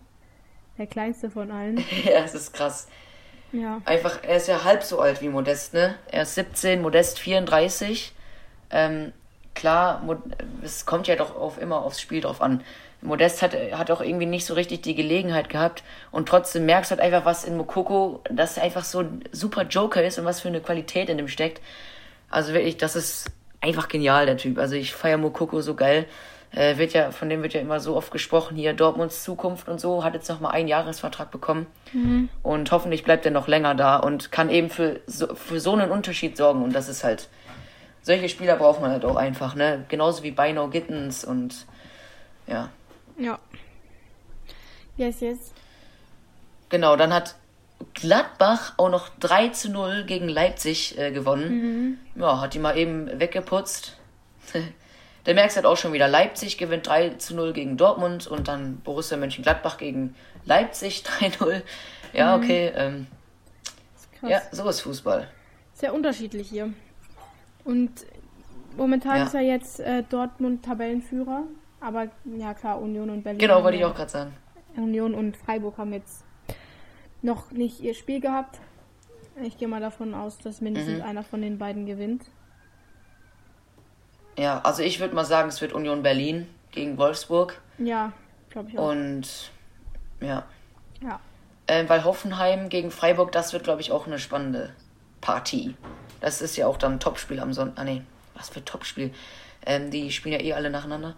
Der 0.78 0.86
kleinste 0.86 1.30
von 1.30 1.50
allen. 1.50 1.78
ja, 2.04 2.24
es 2.24 2.34
ist 2.34 2.52
krass. 2.52 2.86
Ja. 3.52 3.80
Einfach, 3.84 4.18
er 4.22 4.36
ist 4.36 4.48
ja 4.48 4.64
halb 4.64 4.82
so 4.82 5.00
alt 5.00 5.22
wie 5.22 5.28
Modest, 5.28 5.72
ne? 5.72 5.94
Er 6.10 6.22
ist 6.22 6.34
17, 6.34 6.82
Modest 6.82 7.18
34. 7.18 8.12
Ähm, 8.70 9.12
klar, 9.54 10.02
es 10.62 10.84
kommt 10.84 11.06
ja 11.06 11.16
doch 11.16 11.34
auf, 11.36 11.58
immer 11.60 11.82
aufs 11.84 12.00
Spiel 12.00 12.20
drauf 12.20 12.42
an. 12.42 12.62
Modest 13.02 13.42
hat, 13.42 13.54
hat 13.54 13.90
auch 13.90 14.00
irgendwie 14.00 14.26
nicht 14.26 14.44
so 14.46 14.54
richtig 14.54 14.82
die 14.82 14.94
Gelegenheit 14.94 15.48
gehabt 15.48 15.84
und 16.10 16.28
trotzdem 16.28 16.66
merkst 16.66 16.90
du 16.90 16.96
halt 16.96 17.02
einfach, 17.02 17.24
was 17.24 17.44
in 17.44 17.56
Mokoko, 17.56 18.20
dass 18.30 18.56
er 18.56 18.64
einfach 18.64 18.84
so 18.84 19.00
ein 19.00 19.22
super 19.32 19.62
Joker 19.62 20.02
ist 20.04 20.18
und 20.18 20.24
was 20.24 20.40
für 20.40 20.48
eine 20.48 20.60
Qualität 20.60 21.08
in 21.08 21.16
dem 21.18 21.28
steckt. 21.28 21.60
Also 22.30 22.52
wirklich, 22.52 22.76
das 22.78 22.96
ist 22.96 23.30
einfach 23.60 23.88
genial, 23.88 24.26
der 24.26 24.36
Typ. 24.36 24.58
Also 24.58 24.74
ich 24.76 24.94
feiere 24.94 25.18
Mokoko 25.18 25.60
so 25.60 25.74
geil. 25.74 26.06
Äh, 26.52 26.78
wird 26.78 26.92
ja, 26.92 27.10
von 27.10 27.28
dem 27.28 27.42
wird 27.42 27.54
ja 27.54 27.60
immer 27.60 27.80
so 27.80 27.96
oft 27.96 28.10
gesprochen, 28.10 28.56
hier 28.56 28.72
Dortmunds 28.72 29.24
Zukunft 29.24 29.68
und 29.68 29.80
so, 29.80 30.04
hat 30.04 30.14
jetzt 30.14 30.28
nochmal 30.28 30.52
einen 30.52 30.68
Jahresvertrag 30.68 31.30
bekommen. 31.30 31.66
Und 32.42 32.70
hoffentlich 32.70 33.04
bleibt 33.04 33.26
er 33.26 33.32
noch 33.32 33.48
länger 33.48 33.74
da 33.74 33.96
und 33.96 34.32
kann 34.32 34.48
eben 34.48 34.70
für 34.70 35.00
so, 35.06 35.34
für 35.34 35.60
so 35.60 35.72
einen 35.72 35.90
Unterschied 35.90 36.36
sorgen. 36.36 36.62
Und 36.62 36.72
das 36.72 36.88
ist 36.88 37.04
halt, 37.04 37.28
solche 38.02 38.28
Spieler 38.28 38.56
braucht 38.56 38.80
man 38.80 38.90
halt 38.90 39.04
auch 39.04 39.16
einfach, 39.16 39.54
ne? 39.54 39.84
Genauso 39.88 40.22
wie 40.22 40.30
Bino 40.30 40.68
Gittens 40.68 41.24
und 41.24 41.66
ja. 42.46 42.70
Ja. 43.18 43.38
Yes, 44.96 45.20
yes. 45.20 45.52
Genau, 46.68 46.96
dann 46.96 47.12
hat 47.12 47.34
Gladbach 47.94 48.74
auch 48.76 48.90
noch 48.90 49.08
3 49.20 49.48
zu 49.48 49.70
0 49.70 50.04
gegen 50.04 50.28
Leipzig 50.28 50.98
äh, 50.98 51.10
gewonnen. 51.12 51.98
Ja, 52.14 52.40
hat 52.40 52.54
die 52.54 52.58
mal 52.58 52.76
eben 52.76 53.20
weggeputzt. 53.20 53.96
da 55.24 55.34
merkst 55.34 55.56
du 55.56 55.58
halt 55.58 55.66
auch 55.66 55.76
schon 55.76 55.92
wieder, 55.92 56.08
Leipzig 56.08 56.58
gewinnt 56.58 56.86
3 56.86 57.10
zu 57.10 57.34
0 57.34 57.52
gegen 57.52 57.76
Dortmund 57.76 58.26
und 58.26 58.48
dann 58.48 58.78
Borussia 58.80 59.16
Mönchengladbach 59.16 59.76
gegen 59.78 60.14
Leipzig 60.44 61.04
3-0. 61.20 61.62
Ja, 62.12 62.36
okay. 62.36 62.72
Ähm, 62.74 63.06
ja, 64.22 64.40
so 64.52 64.68
ist 64.68 64.80
Fußball. 64.80 65.28
Sehr 65.74 65.92
unterschiedlich 65.92 66.48
hier. 66.48 66.72
Und 67.64 67.90
momentan 68.76 69.18
Ja. 69.18 69.24
ist 69.24 69.34
ja 69.34 69.40
jetzt 69.40 69.80
äh, 69.80 70.02
Dortmund 70.08 70.64
Tabellenführer. 70.64 71.42
Aber 71.80 72.08
ja 72.24 72.54
klar, 72.54 72.80
Union 72.80 73.10
und 73.10 73.22
Berlin. 73.22 73.38
Genau, 73.38 73.62
wollte 73.62 73.76
ich 73.78 73.84
auch 73.84 73.94
gerade 73.94 74.10
sagen. 74.10 74.34
Union 74.76 75.14
und 75.14 75.36
Freiburg 75.36 75.76
haben 75.78 75.92
jetzt 75.92 76.24
noch 77.22 77.50
nicht 77.50 77.80
ihr 77.80 77.94
Spiel 77.94 78.20
gehabt. 78.20 78.58
Ich 79.42 79.58
gehe 79.58 79.68
mal 79.68 79.80
davon 79.80 80.14
aus, 80.14 80.38
dass 80.38 80.60
mindestens 80.60 80.98
Mhm. 80.98 81.04
einer 81.04 81.22
von 81.22 81.42
den 81.42 81.58
beiden 81.58 81.86
gewinnt. 81.86 82.24
Ja, 84.38 84.60
also 84.60 84.82
ich 84.82 85.00
würde 85.00 85.14
mal 85.14 85.24
sagen, 85.24 85.48
es 85.48 85.60
wird 85.60 85.72
Union 85.72 86.02
Berlin 86.02 86.46
gegen 86.72 86.98
Wolfsburg. 86.98 87.60
Ja, 87.78 88.12
glaube 88.50 88.70
ich 88.70 88.78
auch. 88.78 88.90
Und 88.90 89.50
ja, 90.20 90.44
ja. 91.02 91.20
äh, 91.66 91.88
weil 91.88 92.04
Hoffenheim 92.04 92.68
gegen 92.68 92.90
Freiburg, 92.90 93.32
das 93.32 93.52
wird, 93.52 93.64
glaube 93.64 93.80
ich, 93.80 93.92
auch 93.92 94.06
eine 94.06 94.18
spannende 94.18 94.74
Partie. 95.20 95.74
Das 96.20 96.40
ist 96.42 96.56
ja 96.56 96.66
auch 96.66 96.76
dann 96.76 96.94
ein 96.94 97.00
Topspiel 97.00 97.40
am 97.40 97.52
Sonntag. 97.52 97.78
Ah, 97.80 97.84
nee, 97.84 98.02
was 98.34 98.48
für 98.50 98.64
Topspiel? 98.64 99.12
Ähm, 99.64 99.90
die 99.90 100.12
spielen 100.12 100.38
ja 100.38 100.46
eh 100.46 100.52
alle 100.52 100.70
nacheinander. 100.70 101.14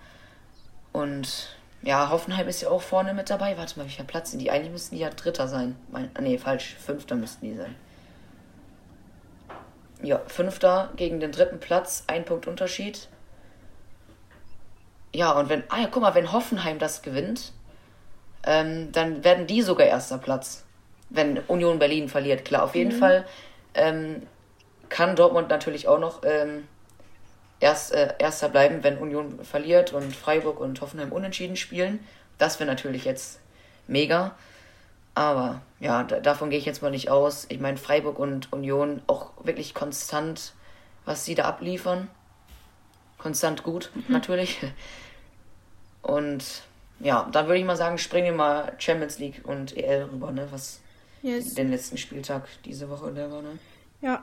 Und 0.92 1.56
ja, 1.82 2.10
Hoffenheim 2.10 2.48
ist 2.48 2.60
ja 2.60 2.70
auch 2.70 2.82
vorne 2.82 3.14
mit 3.14 3.30
dabei. 3.30 3.56
Warte 3.56 3.78
mal, 3.78 3.84
welcher 3.84 4.04
Platz 4.04 4.30
sind 4.30 4.40
die? 4.40 4.50
Eigentlich 4.50 4.72
müssten 4.72 4.96
die 4.96 5.02
ja 5.02 5.10
Dritter 5.10 5.46
sein. 5.46 5.76
Mein, 5.90 6.10
ah, 6.14 6.20
nee, 6.20 6.38
falsch. 6.38 6.74
Fünfter 6.74 7.14
müssten 7.14 7.46
die 7.46 7.56
sein. 7.56 7.74
Ja, 10.02 10.20
Fünfter 10.26 10.90
gegen 10.96 11.20
den 11.20 11.32
dritten 11.32 11.60
Platz. 11.60 12.04
Ein 12.06 12.24
Punkt 12.24 12.46
Unterschied. 12.46 13.08
Ja, 15.14 15.32
und 15.32 15.48
wenn, 15.48 15.62
ah 15.68 15.80
ja, 15.80 15.88
guck 15.90 16.02
mal, 16.02 16.14
wenn 16.14 16.32
Hoffenheim 16.32 16.78
das 16.78 17.02
gewinnt, 17.02 17.52
ähm, 18.44 18.92
dann 18.92 19.24
werden 19.24 19.46
die 19.46 19.62
sogar 19.62 19.86
erster 19.86 20.18
Platz. 20.18 20.64
Wenn 21.10 21.38
Union 21.38 21.78
Berlin 21.78 22.08
verliert, 22.08 22.44
klar. 22.44 22.64
Auf 22.64 22.74
jeden 22.74 22.92
Fall 22.92 23.24
ähm, 23.74 24.26
kann 24.88 25.16
Dortmund 25.16 25.48
natürlich 25.48 25.88
auch 25.88 25.98
noch 25.98 26.22
ähm, 26.24 26.66
erst, 27.60 27.92
äh, 27.92 28.14
erster 28.18 28.48
bleiben, 28.48 28.82
wenn 28.82 28.98
Union 28.98 29.44
verliert 29.44 29.92
und 29.92 30.14
Freiburg 30.14 30.60
und 30.60 30.80
Hoffenheim 30.80 31.12
unentschieden 31.12 31.56
spielen. 31.56 32.00
Das 32.38 32.60
wäre 32.60 32.68
natürlich 32.68 33.04
jetzt 33.04 33.40
mega. 33.86 34.34
Aber 35.14 35.62
ja, 35.80 36.04
da, 36.04 36.20
davon 36.20 36.50
gehe 36.50 36.58
ich 36.58 36.64
jetzt 36.64 36.82
mal 36.82 36.90
nicht 36.90 37.10
aus. 37.10 37.46
Ich 37.48 37.58
meine, 37.60 37.76
Freiburg 37.76 38.18
und 38.18 38.52
Union 38.52 39.02
auch 39.08 39.30
wirklich 39.42 39.74
konstant, 39.74 40.52
was 41.04 41.24
sie 41.24 41.34
da 41.34 41.44
abliefern. 41.44 42.08
Konstant 43.18 43.64
gut, 43.64 43.90
natürlich. 44.08 44.58
Und 46.02 46.44
ja, 47.00 47.28
dann 47.32 47.46
würde 47.46 47.58
ich 47.58 47.64
mal 47.64 47.76
sagen, 47.76 47.98
springen 47.98 48.26
wir 48.26 48.32
mal 48.34 48.72
Champions 48.78 49.18
League 49.18 49.40
und 49.44 49.76
EL 49.76 50.04
rüber, 50.12 50.30
ne? 50.30 50.46
Was 50.50 50.80
Yes. 51.20 51.54
den 51.54 51.70
letzten 51.70 51.98
Spieltag 51.98 52.46
diese 52.64 52.88
Woche 52.88 53.12
der 53.12 53.30
war, 53.32 53.42
ne? 53.42 53.58
Ja. 54.00 54.22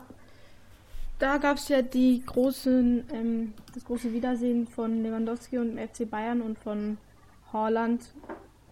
Da 1.19 1.37
gab 1.37 1.57
es 1.57 1.69
ja 1.69 1.81
die 1.81 2.21
großen, 2.25 3.05
ähm, 3.13 3.53
das 3.73 3.85
große 3.85 4.11
Wiedersehen 4.11 4.67
von 4.67 5.01
Lewandowski 5.01 5.57
und 5.57 5.75
dem 5.75 5.77
FC 5.87 6.09
Bayern 6.09 6.41
und 6.41 6.59
von 6.59 6.97
Haaland 7.53 8.13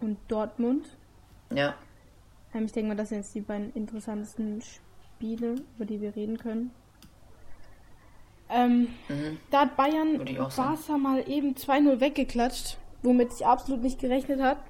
und 0.00 0.18
Dortmund. 0.28 0.86
Ja. 1.54 1.74
Ähm, 2.52 2.66
ich 2.66 2.72
denke 2.72 2.88
mal, 2.90 2.96
das 2.96 3.08
sind 3.08 3.18
jetzt 3.18 3.34
die 3.34 3.40
beiden 3.40 3.72
interessantesten 3.72 4.60
Spiele, 4.62 5.54
über 5.76 5.86
die 5.86 6.00
wir 6.02 6.14
reden 6.14 6.36
können. 6.38 6.70
Ähm, 8.50 8.88
Mhm. 9.08 9.38
da 9.50 9.60
hat 9.62 9.76
Bayern. 9.76 10.22
Barca 10.54 10.98
mal 10.98 11.26
eben 11.28 11.54
2-0 11.56 12.00
weggeklatscht, 12.00 12.76
womit 13.02 13.32
ich 13.32 13.46
absolut 13.46 13.82
nicht 13.82 13.98
gerechnet 13.98 14.40
habe. 14.42 14.60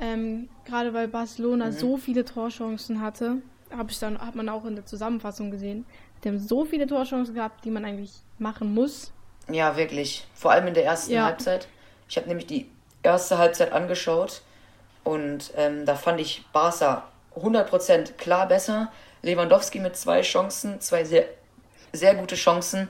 Ähm, 0.00 0.48
Gerade 0.64 0.94
weil 0.94 1.08
Barcelona 1.08 1.66
Mhm. 1.66 1.72
so 1.72 1.96
viele 1.96 2.24
Torchancen 2.24 3.00
hatte, 3.00 3.42
habe 3.70 3.90
ich 3.90 3.98
dann 3.98 4.18
hat 4.18 4.34
man 4.36 4.48
auch 4.48 4.64
in 4.64 4.76
der 4.76 4.86
Zusammenfassung 4.86 5.50
gesehen. 5.50 5.84
Die 6.22 6.28
haben 6.28 6.38
so 6.38 6.64
viele 6.64 6.86
Torchancen 6.86 7.34
gehabt, 7.34 7.64
die 7.64 7.70
man 7.70 7.84
eigentlich 7.84 8.12
machen 8.38 8.74
muss. 8.74 9.12
Ja, 9.50 9.76
wirklich. 9.76 10.26
Vor 10.34 10.52
allem 10.52 10.66
in 10.66 10.74
der 10.74 10.84
ersten 10.84 11.12
Ja. 11.12 11.24
Halbzeit. 11.24 11.66
Ich 12.08 12.16
habe 12.16 12.28
nämlich 12.28 12.46
die 12.46 12.66
erste 13.02 13.38
Halbzeit 13.38 13.72
angeschaut 13.72 14.42
und 15.04 15.52
ähm, 15.56 15.86
da 15.86 15.94
fand 15.94 16.20
ich 16.20 16.44
Barca 16.52 17.04
100% 17.36 18.12
klar 18.18 18.46
besser. 18.48 18.92
Lewandowski 19.22 19.80
mit 19.80 19.96
zwei 19.96 20.22
Chancen, 20.22 20.80
zwei 20.80 21.04
sehr, 21.04 21.24
sehr 21.92 22.14
gute 22.14 22.36
Chancen, 22.36 22.88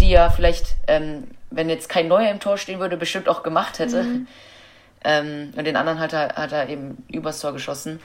die 0.00 0.12
er 0.12 0.30
vielleicht, 0.30 0.76
ähm, 0.86 1.28
wenn 1.50 1.68
jetzt 1.68 1.88
kein 1.88 2.08
Neuer 2.08 2.30
im 2.30 2.40
Tor 2.40 2.56
stehen 2.56 2.80
würde, 2.80 2.96
bestimmt 2.96 3.28
auch 3.28 3.42
gemacht 3.42 3.78
hätte. 3.78 4.22
Ähm, 5.04 5.52
und 5.56 5.64
den 5.64 5.76
anderen 5.76 5.98
hat 5.98 6.12
er, 6.12 6.34
hat 6.36 6.52
er 6.52 6.68
eben 6.68 7.04
übers 7.08 7.40
Tor 7.40 7.52
geschossen. 7.52 8.00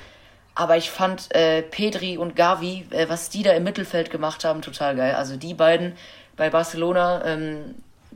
Aber 0.60 0.76
ich 0.76 0.90
fand 0.90 1.34
äh, 1.36 1.62
Pedri 1.62 2.18
und 2.18 2.36
Gavi, 2.36 2.88
äh, 2.90 3.08
was 3.10 3.30
die 3.30 3.44
da 3.44 3.52
im 3.52 3.64
Mittelfeld 3.64 4.10
gemacht 4.10 4.44
haben, 4.44 4.64
total 4.64 4.96
geil. 4.96 5.14
Also 5.14 5.38
die 5.38 5.54
beiden 5.54 5.94
bei 6.36 6.50
Barcelona, 6.50 7.24
ähm, 7.26 7.76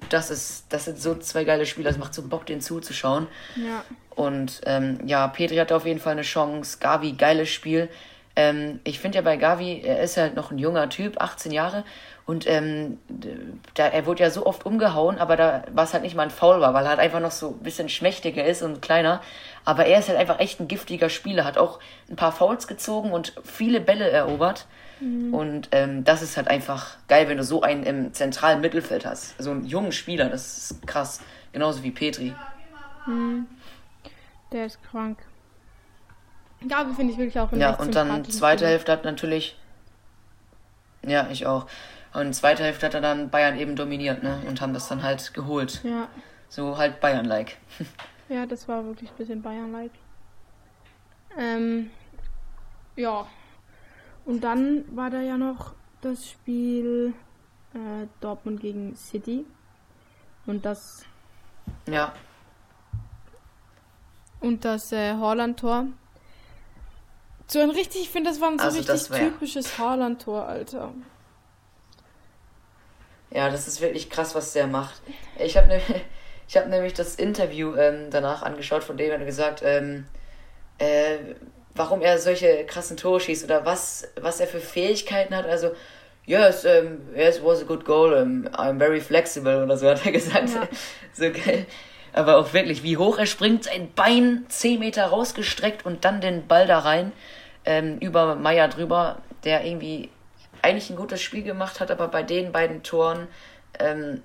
das 0.09 0.31
ist, 0.31 0.65
das 0.69 0.85
sind 0.85 0.99
so 0.99 1.13
zwei 1.13 1.43
geile 1.43 1.67
Spieler, 1.67 1.91
das 1.91 1.99
macht 1.99 2.15
so 2.15 2.23
Bock, 2.23 2.47
denen 2.47 2.61
zuzuschauen. 2.61 3.27
Ja. 3.55 3.85
Und 4.15 4.61
ähm, 4.65 4.97
ja, 5.05 5.27
Pedri 5.27 5.57
hatte 5.57 5.75
auf 5.75 5.85
jeden 5.85 5.99
Fall 5.99 6.13
eine 6.13 6.23
Chance. 6.23 6.79
Gavi, 6.79 7.11
geiles 7.11 7.49
Spiel. 7.49 7.89
Ähm, 8.35 8.79
ich 8.85 8.99
finde 8.99 9.17
ja 9.17 9.21
bei 9.21 9.37
Gavi, 9.37 9.81
er 9.85 10.01
ist 10.01 10.17
halt 10.17 10.35
noch 10.35 10.49
ein 10.49 10.57
junger 10.57 10.89
Typ, 10.89 11.21
18 11.21 11.51
Jahre. 11.51 11.83
Und 12.25 12.47
ähm, 12.47 12.97
da, 13.75 13.85
er 13.85 14.05
wurde 14.07 14.23
ja 14.23 14.31
so 14.31 14.47
oft 14.47 14.65
umgehauen, 14.65 15.19
aber 15.19 15.35
da 15.35 15.63
war 15.73 15.83
es 15.83 15.93
halt 15.93 16.01
nicht 16.01 16.15
mal 16.15 16.23
ein 16.23 16.29
Foul 16.31 16.59
war, 16.59 16.73
weil 16.73 16.85
er 16.85 16.89
halt 16.89 16.99
einfach 16.99 17.19
noch 17.19 17.31
so 17.31 17.49
ein 17.49 17.63
bisschen 17.63 17.87
schmächtiger 17.87 18.43
ist 18.43 18.63
und 18.63 18.81
kleiner. 18.81 19.21
Aber 19.63 19.85
er 19.85 19.99
ist 19.99 20.09
halt 20.09 20.17
einfach 20.17 20.39
echt 20.39 20.59
ein 20.59 20.67
giftiger 20.67 21.09
Spieler, 21.09 21.45
hat 21.45 21.57
auch 21.57 21.79
ein 22.09 22.15
paar 22.15 22.31
Fouls 22.31 22.67
gezogen 22.67 23.11
und 23.11 23.33
viele 23.43 23.79
Bälle 23.79 24.09
erobert. 24.09 24.65
Und 25.31 25.69
ähm, 25.71 26.03
das 26.03 26.21
ist 26.21 26.37
halt 26.37 26.47
einfach 26.47 26.95
geil, 27.07 27.27
wenn 27.27 27.37
du 27.37 27.43
so 27.43 27.63
einen 27.63 27.81
im 27.83 28.13
zentralen 28.13 28.61
Mittelfeld 28.61 29.03
hast. 29.03 29.41
So 29.41 29.49
einen 29.49 29.65
jungen 29.65 29.91
Spieler, 29.91 30.29
das 30.29 30.57
ist 30.71 30.85
krass. 30.87 31.21
Genauso 31.53 31.81
wie 31.81 31.89
Petri. 31.89 32.35
Der 34.51 34.65
ist 34.67 34.77
krank. 34.83 35.17
Gabi 36.67 36.93
finde 36.93 37.13
ich 37.13 37.17
wirklich 37.17 37.39
auch 37.39 37.51
Ja, 37.53 37.73
und 37.75 37.95
dann 37.95 38.23
zweite. 38.25 38.67
Hälfte 38.67 38.91
hat 38.91 39.03
natürlich. 39.03 39.57
Ja, 41.03 41.27
ich 41.31 41.47
auch. 41.47 41.65
Und 42.13 42.35
zweite 42.35 42.63
Hälfte 42.63 42.85
hat 42.85 42.93
er 42.93 43.01
dann 43.01 43.31
Bayern 43.31 43.57
eben 43.57 43.75
dominiert, 43.75 44.21
ne? 44.21 44.39
Und 44.47 44.61
haben 44.61 44.75
das 44.75 44.87
dann 44.87 45.01
halt 45.01 45.33
geholt. 45.33 45.81
Ja. 45.83 46.07
So 46.49 46.77
halt 46.77 46.99
Bayern-like. 46.99 47.57
Ja, 48.31 48.45
das 48.45 48.65
war 48.69 48.85
wirklich 48.85 49.09
ein 49.09 49.17
bisschen 49.17 49.41
Bayern-like. 49.41 49.91
Ähm, 51.37 51.91
ja. 52.95 53.27
Und 54.23 54.41
dann 54.41 54.85
war 54.95 55.09
da 55.09 55.19
ja 55.19 55.37
noch 55.37 55.73
das 55.99 56.29
Spiel 56.29 57.13
äh, 57.73 58.07
Dortmund 58.21 58.61
gegen 58.61 58.95
City. 58.95 59.45
Und 60.45 60.63
das. 60.63 61.03
Ja. 61.87 62.13
Und 64.39 64.63
das 64.63 64.93
äh, 64.93 65.15
Horland-Tor. 65.15 65.87
So 67.47 67.59
ein 67.59 67.69
richtig, 67.69 68.03
ich 68.03 68.09
finde, 68.09 68.29
das 68.29 68.39
war 68.39 68.49
ein 68.49 68.59
so 68.59 68.63
Also 68.63 68.77
richtig 68.77 69.09
typisches 69.09 69.77
Horland-Tor, 69.77 70.47
Alter. 70.47 70.93
Ja, 73.29 73.49
das 73.49 73.67
ist 73.67 73.81
wirklich 73.81 74.09
krass, 74.09 74.35
was 74.35 74.53
der 74.53 74.67
macht. 74.67 75.01
Ich 75.37 75.57
habe 75.57 75.67
ne, 75.67 75.81
ich 76.51 76.57
hab 76.57 76.67
nämlich 76.67 76.93
das 76.93 77.15
Interview 77.15 77.75
ähm, 77.77 78.07
danach 78.09 78.41
angeschaut, 78.41 78.83
von 78.83 78.97
dem 78.97 79.13
hat 79.13 79.21
er 79.21 79.25
gesagt, 79.25 79.61
ähm, 79.63 80.05
äh, 80.79 81.15
warum 81.75 82.01
er 82.01 82.17
solche 82.17 82.65
krassen 82.65 82.97
Tore 82.97 83.21
schießt 83.21 83.45
oder 83.45 83.65
was, 83.65 84.09
was 84.19 84.41
er 84.41 84.47
für 84.47 84.59
Fähigkeiten 84.59 85.33
hat. 85.33 85.45
Also, 85.45 85.71
yes, 86.25 86.65
um, 86.65 86.99
yes, 87.15 87.37
it 87.37 87.45
was 87.45 87.61
a 87.61 87.63
good 87.63 87.85
goal. 87.85 88.13
Um, 88.13 88.49
I'm 88.49 88.79
very 88.79 88.99
flexible 88.99 89.63
oder 89.63 89.77
so 89.77 89.87
hat 89.87 90.05
er 90.05 90.11
gesagt. 90.11 90.49
Ja. 90.49 90.67
So 91.13 91.31
geil. 91.31 91.65
Aber 92.11 92.35
auch 92.35 92.51
wirklich, 92.51 92.83
wie 92.83 92.97
hoch 92.97 93.17
er 93.17 93.27
springt, 93.27 93.63
sein 93.63 93.89
Bein 93.95 94.43
10 94.49 94.77
Meter 94.77 95.05
rausgestreckt 95.05 95.85
und 95.85 96.03
dann 96.03 96.19
den 96.19 96.47
Ball 96.47 96.67
da 96.67 96.79
rein 96.79 97.13
ähm, 97.63 97.97
über 97.99 98.35
Meier 98.35 98.67
drüber, 98.67 99.19
der 99.45 99.63
irgendwie 99.63 100.09
eigentlich 100.61 100.89
ein 100.89 100.97
gutes 100.97 101.21
Spiel 101.21 101.43
gemacht 101.43 101.79
hat, 101.79 101.91
aber 101.91 102.09
bei 102.09 102.23
den 102.23 102.51
beiden 102.51 102.83
Toren 102.83 103.29
ähm, 103.79 104.21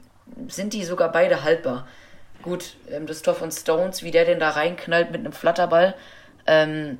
sind 0.48 0.72
die 0.72 0.82
sogar 0.82 1.12
beide 1.12 1.44
haltbar. 1.44 1.86
Gut, 2.46 2.76
ähm, 2.88 3.08
das 3.08 3.22
Tor 3.22 3.34
von 3.34 3.50
Stones, 3.50 4.04
wie 4.04 4.12
der 4.12 4.24
den 4.24 4.38
da 4.38 4.50
reinknallt 4.50 5.10
mit 5.10 5.18
einem 5.18 5.32
Flatterball, 5.32 5.96
ähm, 6.46 6.98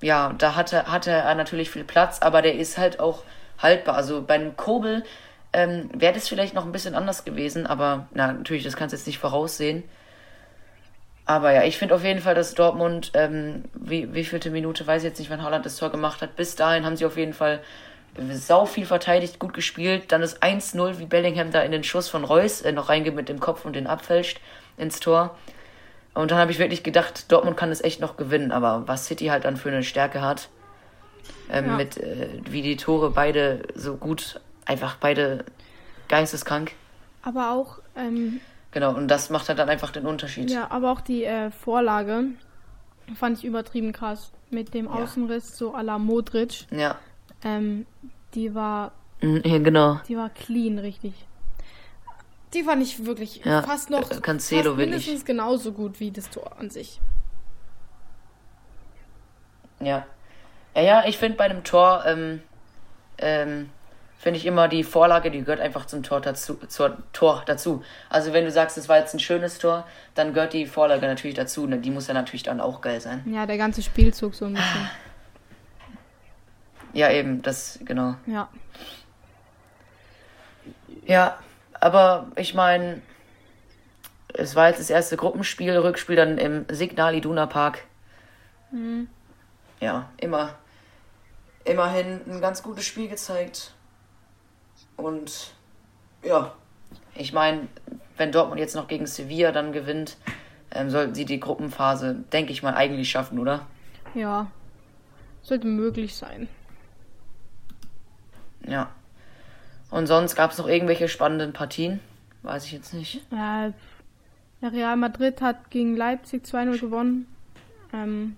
ja, 0.00 0.32
da 0.38 0.54
hatte, 0.54 0.86
hatte 0.86 1.10
er 1.10 1.34
natürlich 1.34 1.68
viel 1.70 1.82
Platz, 1.82 2.20
aber 2.20 2.42
der 2.42 2.54
ist 2.54 2.78
halt 2.78 3.00
auch 3.00 3.24
haltbar. 3.58 3.96
Also 3.96 4.22
bei 4.22 4.34
einem 4.34 4.56
Kobel 4.56 5.02
ähm, 5.52 5.90
wäre 5.92 6.12
das 6.14 6.28
vielleicht 6.28 6.54
noch 6.54 6.64
ein 6.64 6.70
bisschen 6.70 6.94
anders 6.94 7.24
gewesen, 7.24 7.66
aber 7.66 8.06
na, 8.12 8.32
natürlich, 8.32 8.62
das 8.62 8.76
kannst 8.76 8.92
du 8.92 8.96
jetzt 8.96 9.08
nicht 9.08 9.18
voraussehen. 9.18 9.82
Aber 11.24 11.50
ja, 11.50 11.64
ich 11.64 11.76
finde 11.76 11.96
auf 11.96 12.04
jeden 12.04 12.20
Fall, 12.20 12.36
dass 12.36 12.54
Dortmund, 12.54 13.10
ähm, 13.14 13.64
wie, 13.74 14.14
wie 14.14 14.24
vielte 14.24 14.50
Minute, 14.50 14.86
weiß 14.86 15.02
ich 15.02 15.08
jetzt 15.08 15.18
nicht, 15.18 15.30
wann 15.30 15.42
Haaland 15.42 15.66
das 15.66 15.76
Tor 15.76 15.90
gemacht 15.90 16.22
hat, 16.22 16.36
bis 16.36 16.54
dahin 16.54 16.86
haben 16.86 16.96
sie 16.96 17.04
auf 17.04 17.16
jeden 17.16 17.34
Fall 17.34 17.58
sau 18.32 18.66
viel 18.66 18.86
verteidigt, 18.86 19.38
gut 19.38 19.54
gespielt. 19.54 20.10
Dann 20.12 20.22
ist 20.22 20.42
1-0, 20.42 20.98
wie 20.98 21.06
Bellingham 21.06 21.50
da 21.50 21.60
in 21.62 21.72
den 21.72 21.84
Schuss 21.84 22.08
von 22.08 22.24
Reus 22.24 22.62
äh, 22.62 22.72
noch 22.72 22.88
reingeht 22.88 23.14
mit 23.14 23.28
dem 23.28 23.40
Kopf 23.40 23.64
und 23.64 23.74
den 23.74 23.86
abfälscht 23.86 24.40
ins 24.76 25.00
Tor. 25.00 25.36
Und 26.14 26.30
dann 26.30 26.38
habe 26.38 26.50
ich 26.50 26.58
wirklich 26.58 26.82
gedacht, 26.82 27.30
Dortmund 27.30 27.56
kann 27.56 27.70
es 27.70 27.80
echt 27.82 28.00
noch 28.00 28.16
gewinnen, 28.16 28.50
aber 28.50 28.82
was 28.86 29.06
City 29.06 29.26
halt 29.26 29.44
dann 29.44 29.56
für 29.56 29.68
eine 29.68 29.82
Stärke 29.84 30.20
hat, 30.20 30.48
ähm, 31.50 31.66
Ja. 31.66 31.76
mit 31.76 31.96
äh, 31.98 32.28
wie 32.48 32.62
die 32.62 32.76
Tore 32.76 33.10
beide 33.10 33.62
so 33.74 33.96
gut, 33.96 34.40
einfach 34.66 34.96
beide 34.96 35.44
geisteskrank. 36.08 36.72
Aber 37.22 37.52
auch, 37.52 37.78
ähm, 37.96 38.40
Genau, 38.70 38.92
und 38.94 39.08
das 39.08 39.30
macht 39.30 39.48
halt 39.48 39.58
dann 39.58 39.68
einfach 39.70 39.90
den 39.92 40.04
Unterschied. 40.06 40.50
ja, 40.50 40.70
aber 40.70 40.90
auch 40.92 41.00
die 41.00 41.24
äh, 41.24 41.50
Vorlage 41.50 42.24
fand 43.14 43.38
ich 43.38 43.44
übertrieben 43.44 43.92
krass. 43.92 44.30
Mit 44.50 44.72
dem 44.74 44.86
Ja. 44.86 44.92
Außenriss 44.92 45.56
so 45.58 45.74
à 45.74 45.82
la 45.82 45.98
Modric. 45.98 46.66
Ja, 46.70 46.96
Ähm, 47.44 47.86
die 48.34 48.54
war, 48.54 48.92
Mhm, 49.20 49.42
ja, 49.44 49.58
genau. 49.58 50.00
die 50.08 50.16
war 50.16 50.30
clean, 50.30 50.78
richtig. 50.78 51.12
Die 52.54 52.62
fand 52.62 52.82
ich 52.82 53.04
wirklich 53.04 53.44
Ja, 53.44 53.62
fast 53.62 53.90
noch 53.90 54.10
äh, 54.10 54.20
Cancelo 54.20 54.62
fast 54.70 54.78
wirklich. 54.78 54.88
mindestens 54.90 55.24
genauso 55.24 55.72
gut 55.72 56.00
wie 56.00 56.10
das 56.10 56.30
Tor 56.30 56.52
an 56.58 56.70
sich. 56.70 57.00
Ja. 59.80 60.06
Ja, 60.74 60.82
ja, 60.82 61.04
ich 61.06 61.18
finde 61.18 61.36
bei 61.36 61.44
einem 61.44 61.64
Tor, 61.64 62.04
ähm, 62.06 62.40
ähm, 63.18 63.70
finde 64.18 64.38
ich 64.38 64.46
immer 64.46 64.68
die 64.68 64.82
Vorlage, 64.84 65.30
die 65.30 65.40
gehört 65.40 65.60
einfach 65.60 65.86
zum 65.86 66.02
Tor 66.02 66.20
dazu, 66.20 66.54
zur 66.68 66.98
Tor 67.12 67.42
dazu. 67.46 67.82
Also 68.10 68.32
wenn 68.32 68.44
du 68.44 68.50
sagst, 68.50 68.78
es 68.78 68.88
war 68.88 68.98
jetzt 68.98 69.14
ein 69.14 69.20
schönes 69.20 69.58
Tor, 69.58 69.86
dann 70.14 70.32
gehört 70.34 70.52
die 70.52 70.66
Vorlage 70.66 71.06
natürlich 71.06 71.36
dazu. 71.36 71.66
Ne? 71.66 71.78
Die 71.78 71.90
muss 71.90 72.06
ja 72.08 72.14
natürlich 72.14 72.42
dann 72.44 72.60
auch 72.60 72.80
geil 72.80 73.00
sein. 73.00 73.22
Ja, 73.32 73.46
der 73.46 73.58
ganze 73.58 73.82
Spielzug 73.82 74.34
so 74.34 74.44
ein 74.46 74.54
bisschen. 74.54 74.90
Ja, 76.92 77.10
eben, 77.10 77.42
das, 77.42 77.78
genau. 77.84 78.14
Ja. 78.26 78.48
Ja, 81.06 81.38
aber 81.80 82.30
ich 82.36 82.54
meine, 82.54 83.00
es 84.34 84.54
war 84.54 84.68
jetzt 84.68 84.80
das 84.80 84.90
erste 84.90 85.16
Gruppenspiel, 85.16 85.76
Rückspiel 85.76 86.16
dann 86.16 86.38
im 86.38 86.66
Signal 86.70 87.14
Iduna 87.14 87.46
Park. 87.46 87.84
Ja, 89.80 90.10
immer, 90.18 90.54
immerhin 91.64 92.20
ein 92.28 92.40
ganz 92.40 92.62
gutes 92.62 92.84
Spiel 92.84 93.08
gezeigt. 93.08 93.72
Und 94.96 95.52
ja, 96.22 96.52
ich 97.14 97.32
meine, 97.32 97.68
wenn 98.16 98.32
Dortmund 98.32 98.60
jetzt 98.60 98.74
noch 98.74 98.88
gegen 98.88 99.06
Sevilla 99.06 99.52
dann 99.52 99.72
gewinnt, 99.72 100.16
ähm, 100.70 100.90
sollten 100.90 101.14
sie 101.14 101.24
die 101.24 101.40
Gruppenphase, 101.40 102.14
denke 102.32 102.52
ich 102.52 102.62
mal, 102.62 102.74
eigentlich 102.74 103.10
schaffen, 103.10 103.38
oder? 103.38 103.66
Ja. 104.14 104.50
Sollte 105.42 105.66
möglich 105.66 106.14
sein. 106.16 106.48
Ja. 108.66 108.90
Und 109.90 110.06
sonst 110.06 110.36
gab 110.36 110.50
es 110.52 110.58
noch 110.58 110.68
irgendwelche 110.68 111.08
spannenden 111.08 111.52
Partien? 111.52 112.00
Weiß 112.42 112.64
ich 112.64 112.72
jetzt 112.72 112.92
nicht. 112.94 113.22
Der 113.30 113.72
Real 114.62 114.96
Madrid 114.96 115.40
hat 115.40 115.70
gegen 115.70 115.96
Leipzig 115.96 116.44
2-0 116.44 116.80
gewonnen. 116.80 117.26
Ähm, 117.92 118.36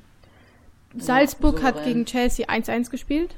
Salzburg 0.97 1.63
hat 1.63 1.75
souverän. 1.77 1.93
gegen 1.93 2.07
Chelsea 2.07 2.47
1-1 2.49 2.91
gespielt. 2.91 3.35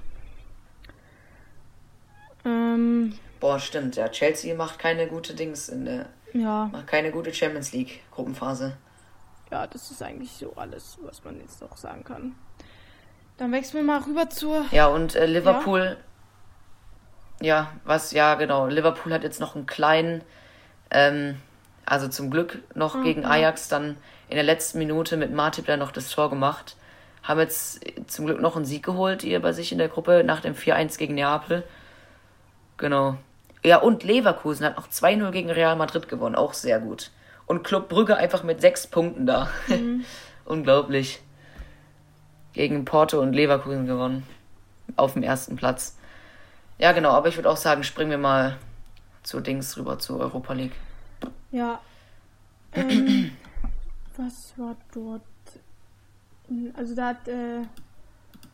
Ähm, 2.44 3.14
Boah, 3.40 3.58
stimmt, 3.60 3.96
ja. 3.96 4.08
Chelsea 4.08 4.54
macht 4.54 4.78
keine 4.78 5.06
gute 5.06 5.34
Dings 5.34 5.68
in 5.68 5.84
der, 5.84 6.06
ja, 6.32 6.68
macht 6.72 6.86
keine 6.86 7.10
gute 7.10 7.32
Champions 7.32 7.72
League 7.72 8.00
Gruppenphase. 8.10 8.76
ja, 9.50 9.66
das 9.66 9.90
ist 9.90 10.02
eigentlich 10.02 10.32
so 10.32 10.54
alles, 10.56 10.98
was 11.02 11.22
man 11.24 11.38
jetzt 11.40 11.60
noch 11.60 11.76
sagen 11.76 12.04
kann. 12.04 12.34
Dann 13.36 13.52
wechseln 13.52 13.86
wir 13.86 13.94
mal 13.94 14.02
rüber 14.02 14.28
zur. 14.30 14.66
Ja, 14.70 14.88
und 14.88 15.14
äh, 15.14 15.26
Liverpool. 15.26 15.80
Ja. 15.80 15.96
Was, 17.84 18.12
ja, 18.12 18.34
genau. 18.34 18.66
Liverpool 18.66 19.12
hat 19.12 19.22
jetzt 19.22 19.40
noch 19.40 19.54
einen 19.54 19.66
kleinen, 19.66 20.22
ähm, 20.90 21.36
also 21.86 22.08
zum 22.08 22.30
Glück 22.30 22.58
noch 22.74 22.94
Mhm. 22.94 23.02
gegen 23.04 23.24
Ajax 23.24 23.68
dann 23.68 23.96
in 24.28 24.36
der 24.36 24.44
letzten 24.44 24.78
Minute 24.78 25.16
mit 25.16 25.32
Martip 25.32 25.66
dann 25.66 25.78
noch 25.80 25.92
das 25.92 26.08
Tor 26.10 26.30
gemacht. 26.30 26.76
Haben 27.22 27.40
jetzt 27.40 27.80
zum 28.08 28.26
Glück 28.26 28.40
noch 28.40 28.56
einen 28.56 28.64
Sieg 28.64 28.84
geholt, 28.84 29.22
hier 29.22 29.40
bei 29.40 29.52
sich 29.52 29.72
in 29.72 29.78
der 29.78 29.88
Gruppe, 29.88 30.22
nach 30.24 30.40
dem 30.40 30.54
4-1 30.54 30.98
gegen 30.98 31.14
Neapel. 31.14 31.62
Genau. 32.78 33.16
Ja, 33.64 33.76
und 33.78 34.02
Leverkusen 34.02 34.66
hat 34.66 34.76
noch 34.76 34.88
2-0 34.88 35.30
gegen 35.30 35.50
Real 35.50 35.76
Madrid 35.76 36.08
gewonnen, 36.08 36.34
auch 36.34 36.52
sehr 36.52 36.80
gut. 36.80 37.10
Und 37.46 37.62
Club 37.62 37.88
Brügge 37.88 38.16
einfach 38.16 38.42
mit 38.42 38.60
sechs 38.60 38.86
Punkten 38.86 39.26
da. 39.26 39.48
Unglaublich. 40.44 41.20
Gegen 42.54 42.84
Porto 42.84 43.20
und 43.20 43.32
Leverkusen 43.34 43.86
gewonnen. 43.86 44.26
Auf 44.96 45.12
dem 45.12 45.22
ersten 45.22 45.56
Platz. 45.56 45.96
Ja, 46.82 46.90
genau, 46.90 47.10
aber 47.10 47.28
ich 47.28 47.36
würde 47.36 47.48
auch 47.48 47.56
sagen, 47.56 47.84
springen 47.84 48.10
wir 48.10 48.18
mal 48.18 48.58
zu 49.22 49.38
Dings 49.38 49.78
rüber, 49.78 50.00
zur 50.00 50.18
Europa 50.18 50.52
League. 50.52 50.74
Ja. 51.52 51.80
Ähm, 52.72 53.30
was 54.16 54.52
war 54.56 54.74
dort? 54.92 55.22
Also 56.74 56.96
da 56.96 57.10
hat, 57.10 57.28
äh, 57.28 57.60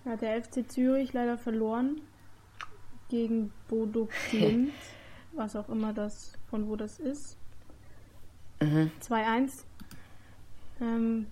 hat 0.04 0.20
der 0.20 0.42
FC 0.42 0.70
Zürich 0.70 1.14
leider 1.14 1.38
verloren 1.38 2.02
gegen 3.08 3.50
Bodo 3.66 4.10
Glimt, 4.30 4.74
was 5.32 5.56
auch 5.56 5.70
immer 5.70 5.94
das, 5.94 6.34
von 6.50 6.68
wo 6.68 6.76
das 6.76 6.98
ist. 6.98 7.38
Mhm. 8.60 8.90
2-1. 9.08 9.64
Ähm, 10.82 11.28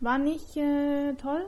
war 0.00 0.18
nicht 0.18 0.58
äh, 0.58 1.14
toll. 1.14 1.46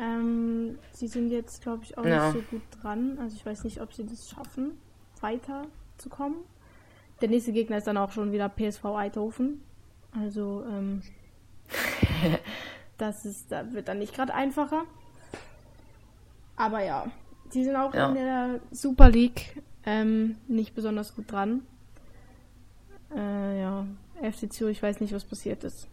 Ähm, 0.00 0.78
sie 0.92 1.08
sind 1.08 1.28
jetzt, 1.30 1.62
glaube 1.62 1.84
ich, 1.84 1.98
auch 1.98 2.04
Ja. 2.04 2.32
nicht 2.32 2.38
so 2.38 2.42
gut 2.56 2.62
dran. 2.82 3.18
Also 3.20 3.36
ich 3.36 3.44
weiß 3.44 3.64
nicht, 3.64 3.80
ob 3.82 3.92
sie 3.92 4.06
das 4.06 4.30
schaffen, 4.30 4.72
weiterzukommen. 5.20 6.38
Der 7.20 7.28
nächste 7.28 7.52
Gegner 7.52 7.76
ist 7.76 7.86
dann 7.86 7.98
auch 7.98 8.10
schon 8.12 8.32
wieder 8.32 8.48
PSV 8.48 8.84
Eindhoven. 8.86 9.60
Also 10.18 10.64
ähm, 10.66 11.02
das 12.98 13.24
ist, 13.26 13.52
da 13.52 13.72
wird 13.72 13.88
dann 13.88 13.98
nicht 13.98 14.14
gerade 14.14 14.32
einfacher. 14.34 14.84
Aber 16.56 16.82
ja, 16.82 17.10
die 17.52 17.64
sind 17.64 17.76
auch 17.76 17.94
Ja. 17.94 18.08
in 18.08 18.14
der 18.14 18.60
Super 18.70 19.10
League 19.10 19.62
ähm, 19.84 20.36
nicht 20.48 20.74
besonders 20.74 21.14
gut 21.14 21.30
dran. 21.30 21.62
Äh, 23.14 23.60
ja, 23.60 23.86
FC 24.22 24.52
Zürich, 24.52 24.78
ich 24.78 24.82
weiß 24.82 25.00
nicht, 25.00 25.12
was 25.14 25.24
passiert 25.24 25.64
ist. 25.64 25.88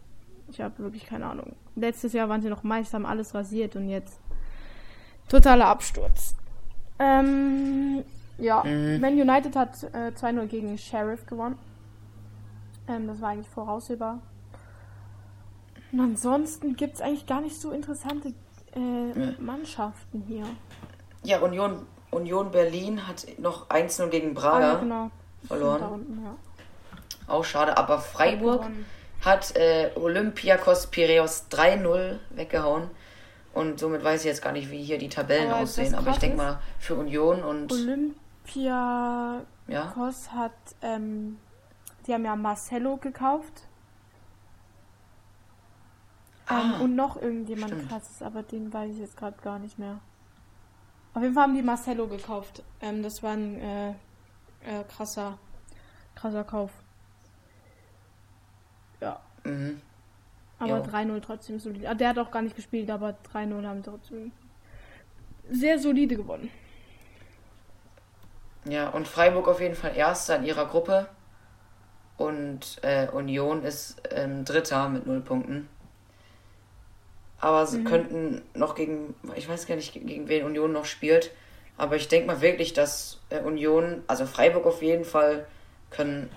Ich 0.50 0.60
habe 0.60 0.78
wirklich 0.78 1.06
keine 1.06 1.26
Ahnung. 1.26 1.54
Letztes 1.76 2.12
Jahr 2.12 2.28
waren 2.28 2.42
sie 2.42 2.48
noch 2.48 2.62
Meister, 2.62 2.96
haben 2.96 3.06
alles 3.06 3.34
rasiert 3.34 3.76
und 3.76 3.88
jetzt 3.88 4.18
totaler 5.28 5.66
Absturz. 5.66 6.34
Ähm, 6.98 8.04
ja, 8.38 8.62
Mhm. 8.64 9.00
Man 9.00 9.12
United 9.14 9.56
hat 9.56 9.82
äh, 9.92 10.12
2-0 10.14 10.46
gegen 10.46 10.78
Sheriff 10.78 11.26
gewonnen. 11.26 11.58
Ähm, 12.88 13.06
das 13.06 13.20
war 13.20 13.30
eigentlich 13.30 13.48
voraussehbar. 13.48 14.20
Und 15.92 16.00
ansonsten 16.00 16.76
gibt 16.76 16.96
es 16.96 17.00
eigentlich 17.00 17.26
gar 17.26 17.40
nicht 17.40 17.60
so 17.60 17.70
interessante 17.70 18.32
äh. 18.74 19.40
Mannschaften 19.40 20.22
hier. 20.26 20.44
Ja, 21.24 21.40
Union, 21.40 21.86
Union 22.10 22.50
Berlin 22.50 23.06
hat 23.06 23.26
noch 23.38 23.68
1-0 23.68 24.08
gegen 24.08 24.34
Braga 24.34 24.56
ah, 24.56 24.72
ja, 24.74 24.78
genau. 24.78 25.10
verloren. 25.46 25.82
Unten, 25.82 26.24
ja. 26.24 26.36
Auch 27.26 27.44
schade, 27.44 27.76
aber 27.76 27.98
Freiburg 27.98 28.66
hat 29.20 29.56
äh, 29.56 29.90
Olympiakos 29.94 30.88
Piraeus 30.88 31.46
3-0 31.50 32.18
weggehauen. 32.30 32.90
Und 33.54 33.80
somit 33.80 34.04
weiß 34.04 34.20
ich 34.20 34.26
jetzt 34.26 34.42
gar 34.42 34.52
nicht, 34.52 34.70
wie 34.70 34.82
hier 34.82 34.98
die 34.98 35.08
Tabellen 35.08 35.50
aber 35.50 35.62
aussehen. 35.62 35.94
Aber 35.94 36.12
ich 36.12 36.18
denke 36.18 36.36
mal 36.36 36.60
für 36.78 36.94
Union 36.94 37.42
und. 37.42 37.72
Olympiakos 37.72 39.44
ja? 39.66 40.32
hat. 40.34 40.52
Ähm, 40.82 41.38
die 42.06 42.14
haben 42.14 42.24
ja 42.24 42.36
Marcelo 42.36 42.96
gekauft. 42.96 43.64
Ähm, 46.50 46.56
ah, 46.56 46.80
und 46.80 46.94
noch 46.94 47.20
irgendjemand 47.20 47.72
stimmt. 47.72 47.88
krasses, 47.90 48.22
aber 48.22 48.42
den 48.42 48.72
weiß 48.72 48.92
ich 48.92 49.00
jetzt 49.00 49.16
gerade 49.16 49.36
gar 49.42 49.58
nicht 49.58 49.78
mehr. 49.78 49.98
Auf 51.12 51.22
jeden 51.22 51.34
Fall 51.34 51.44
haben 51.44 51.54
die 51.54 51.62
Marcelo 51.62 52.06
gekauft. 52.06 52.62
Ähm, 52.80 53.02
das 53.02 53.22
war 53.22 53.32
ein 53.32 53.60
äh, 53.60 53.90
äh, 53.90 54.84
krasser, 54.88 55.36
krasser 56.14 56.44
Kauf. 56.44 56.70
Ja. 59.00 59.20
Mhm. 59.44 59.80
Aber 60.58 60.82
3-0 60.82 61.20
trotzdem 61.20 61.58
solide. 61.60 61.88
Ah, 61.88 61.94
der 61.94 62.08
hat 62.08 62.18
auch 62.18 62.30
gar 62.30 62.42
nicht 62.42 62.56
gespielt, 62.56 62.90
aber 62.90 63.16
3-0 63.32 63.64
haben 63.64 63.82
trotzdem 63.82 64.32
sehr 65.50 65.78
solide 65.78 66.16
gewonnen. 66.16 66.50
Ja, 68.64 68.88
und 68.88 69.06
Freiburg 69.06 69.48
auf 69.48 69.60
jeden 69.60 69.76
Fall 69.76 69.96
Erster 69.96 70.36
in 70.36 70.44
ihrer 70.44 70.66
Gruppe. 70.66 71.08
Und 72.16 72.78
äh, 72.82 73.06
Union 73.08 73.62
ist 73.62 74.02
ähm, 74.10 74.44
Dritter 74.44 74.88
mit 74.88 75.06
0 75.06 75.20
Punkten. 75.20 75.68
Aber 77.40 77.66
sie 77.66 77.78
mhm. 77.78 77.84
könnten 77.84 78.42
noch 78.54 78.74
gegen, 78.74 79.14
ich 79.36 79.48
weiß 79.48 79.66
gar 79.66 79.76
nicht, 79.76 79.92
gegen 79.92 80.28
wen 80.28 80.44
Union 80.44 80.72
noch 80.72 80.84
spielt. 80.84 81.30
Aber 81.76 81.94
ich 81.94 82.08
denke 82.08 82.26
mal 82.26 82.40
wirklich, 82.40 82.72
dass 82.72 83.20
äh, 83.30 83.38
Union, 83.38 84.02
also 84.08 84.26
Freiburg 84.26 84.66
auf 84.66 84.82
jeden 84.82 85.04
Fall, 85.04 85.46
können, 85.90 86.28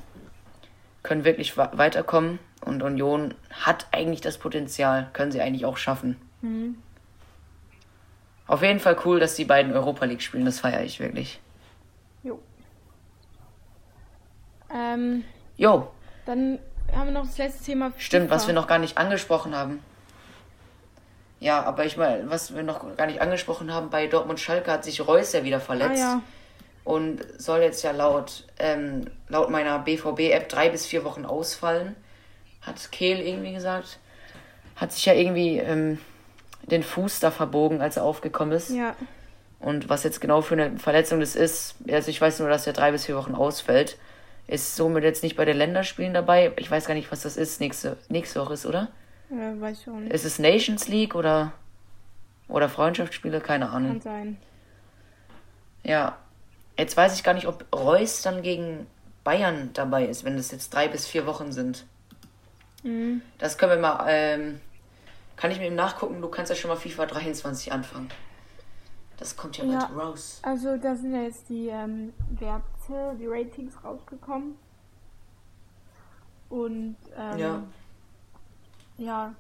können 1.02 1.26
wirklich 1.26 1.58
weiterkommen. 1.58 2.40
Und 2.62 2.84
Union 2.84 3.34
hat 3.50 3.88
eigentlich 3.92 4.22
das 4.22 4.38
Potenzial, 4.38 5.10
können 5.14 5.32
sie 5.32 5.42
eigentlich 5.42 5.66
auch 5.66 5.78
schaffen. 5.78 6.16
Mhm. 6.42 6.78
Auf 8.48 8.62
jeden 8.62 8.80
Fall 8.80 8.98
cool, 9.06 9.20
dass 9.20 9.36
die 9.36 9.46
beiden 9.46 9.74
Europa 9.74 10.06
League 10.06 10.22
spielen, 10.22 10.46
das 10.46 10.60
feiere 10.60 10.84
ich 10.84 11.00
wirklich. 11.00 11.40
Jo. 12.24 12.40
Ähm, 14.74 15.24
jo. 15.58 15.90
Dann 16.26 16.60
haben 16.94 17.08
wir 17.08 17.14
noch 17.14 17.26
das 17.26 17.38
letzte 17.38 17.64
Thema. 17.64 17.92
Stimmt, 17.98 18.26
FIFA. 18.26 18.36
was 18.36 18.48
wir 18.48 18.54
noch 18.54 18.68
gar 18.68 18.78
nicht 18.78 18.98
angesprochen 18.98 19.56
haben. 19.56 19.80
Ja, 21.40 21.64
aber 21.64 21.86
ich 21.86 21.98
meine, 21.98 22.30
was 22.30 22.56
wir 22.56 22.62
noch 22.62 22.96
gar 22.96 23.08
nicht 23.08 23.22
angesprochen 23.22 23.74
haben, 23.74 23.90
bei 23.90 24.06
Dortmund 24.06 24.40
Schalke 24.40 24.72
hat 24.72 24.84
sich 24.84 25.06
Reus 25.08 25.34
ja 25.34 25.44
wieder 25.44 25.60
verletzt. 25.60 26.04
Ah, 26.04 26.16
ja. 26.16 26.22
Und 26.84 27.26
soll 27.40 27.62
jetzt 27.62 27.84
ja 27.84 27.92
laut, 27.92 28.46
ähm, 28.60 29.06
laut 29.30 29.50
meiner 29.50 29.80
BVB-App 29.80 30.50
drei 30.50 30.70
bis 30.70 30.86
vier 30.86 31.04
Wochen 31.04 31.26
ausfallen 31.26 31.96
hat 32.62 32.92
Kehl 32.92 33.20
irgendwie 33.20 33.54
gesagt. 33.54 34.00
Hat 34.76 34.92
sich 34.92 35.06
ja 35.06 35.14
irgendwie 35.14 35.58
ähm, 35.58 36.00
den 36.64 36.84
Fuß 36.84 37.20
da 37.20 37.32
verbogen, 37.32 37.82
als 37.82 37.98
er 37.98 38.04
aufgekommen 38.04 38.54
ist. 38.54 38.70
Ja. 38.70 38.96
Und 39.60 39.90
was 39.90 40.04
jetzt 40.04 40.22
genau 40.22 40.42
für 40.42 40.56
eine 40.56 40.78
Verletzung 40.80 41.20
das 41.20 41.36
ist, 41.36 41.76
also 41.90 42.10
ich 42.10 42.20
weiß 42.20 42.40
nur, 42.40 42.50
dass 42.50 42.66
er 42.66 42.74
drei 42.74 42.92
bis 42.92 43.06
vier 43.06 43.16
Wochen 43.16 43.36
ausfällt. 43.36 43.98
Ist 44.48 44.76
somit 44.76 45.04
jetzt 45.04 45.24
nicht 45.24 45.36
bei 45.36 45.46
den 45.46 45.56
Länderspielen 45.56 46.14
dabei. 46.14 46.52
Ich 46.58 46.70
weiß 46.70 46.86
gar 46.86 46.96
nicht, 46.96 47.12
was 47.12 47.22
das 47.22 47.38
ist, 47.38 47.60
nächste, 47.60 47.98
nächste 48.10 48.42
Woche 48.42 48.54
ist, 48.54 48.66
oder? 48.66 48.90
Ja, 49.30 49.60
weiß 49.60 49.82
ich 49.82 49.88
auch 49.88 49.94
nicht. 49.94 50.12
Ist 50.12 50.26
es 50.26 50.40
Nations 50.40 50.88
League 50.88 51.16
oder, 51.16 51.54
oder 52.48 52.68
Freundschaftsspiele? 52.68 53.40
Keine 53.40 53.70
Ahnung. 53.70 53.92
Kann 53.92 54.02
sein. 54.02 54.38
Ja. 55.84 56.18
Jetzt 56.78 56.98
weiß 56.98 57.14
ich 57.16 57.24
gar 57.24 57.34
nicht, 57.34 57.48
ob 57.48 57.66
Reus 57.74 58.24
dann 58.24 58.42
gegen 58.42 58.88
Bayern 59.24 59.70
dabei 59.74 60.06
ist, 60.06 60.24
wenn 60.24 60.38
das 60.38 60.52
jetzt 60.52 60.74
drei 60.74 60.88
bis 60.88 61.06
vier 61.06 61.28
Wochen 61.28 61.52
sind. 61.52 61.86
Mhm. 62.84 63.22
Das 63.38 63.58
können 63.58 63.74
wir 63.74 63.80
mal, 63.80 64.06
ähm, 64.08 64.60
kann 65.36 65.52
ich 65.52 65.60
mir 65.60 65.68
eben 65.68 65.76
nachgucken, 65.76 66.22
du 66.22 66.30
kannst 66.30 66.50
ja 66.50 66.56
schon 66.56 66.70
mal 66.70 66.78
FIFA 66.78 67.06
23 67.06 67.72
anfangen. 67.72 68.10
Das 69.18 69.38
kommt 69.38 69.58
ja, 69.58 69.66
ja 69.66 69.80
bald 69.86 70.00
raus. 70.00 70.40
Also 70.44 70.78
da 70.78 70.96
sind 70.96 71.14
ja 71.14 71.22
jetzt 71.22 71.48
die 71.50 71.68
ähm, 71.68 72.14
Werte, 72.40 73.16
die 73.20 73.28
Ratings 73.28 73.84
rausgekommen. 73.84 74.56
Und 76.50 76.98
ähm, 77.16 77.38
ja. 77.38 77.64
ja, 78.98 79.36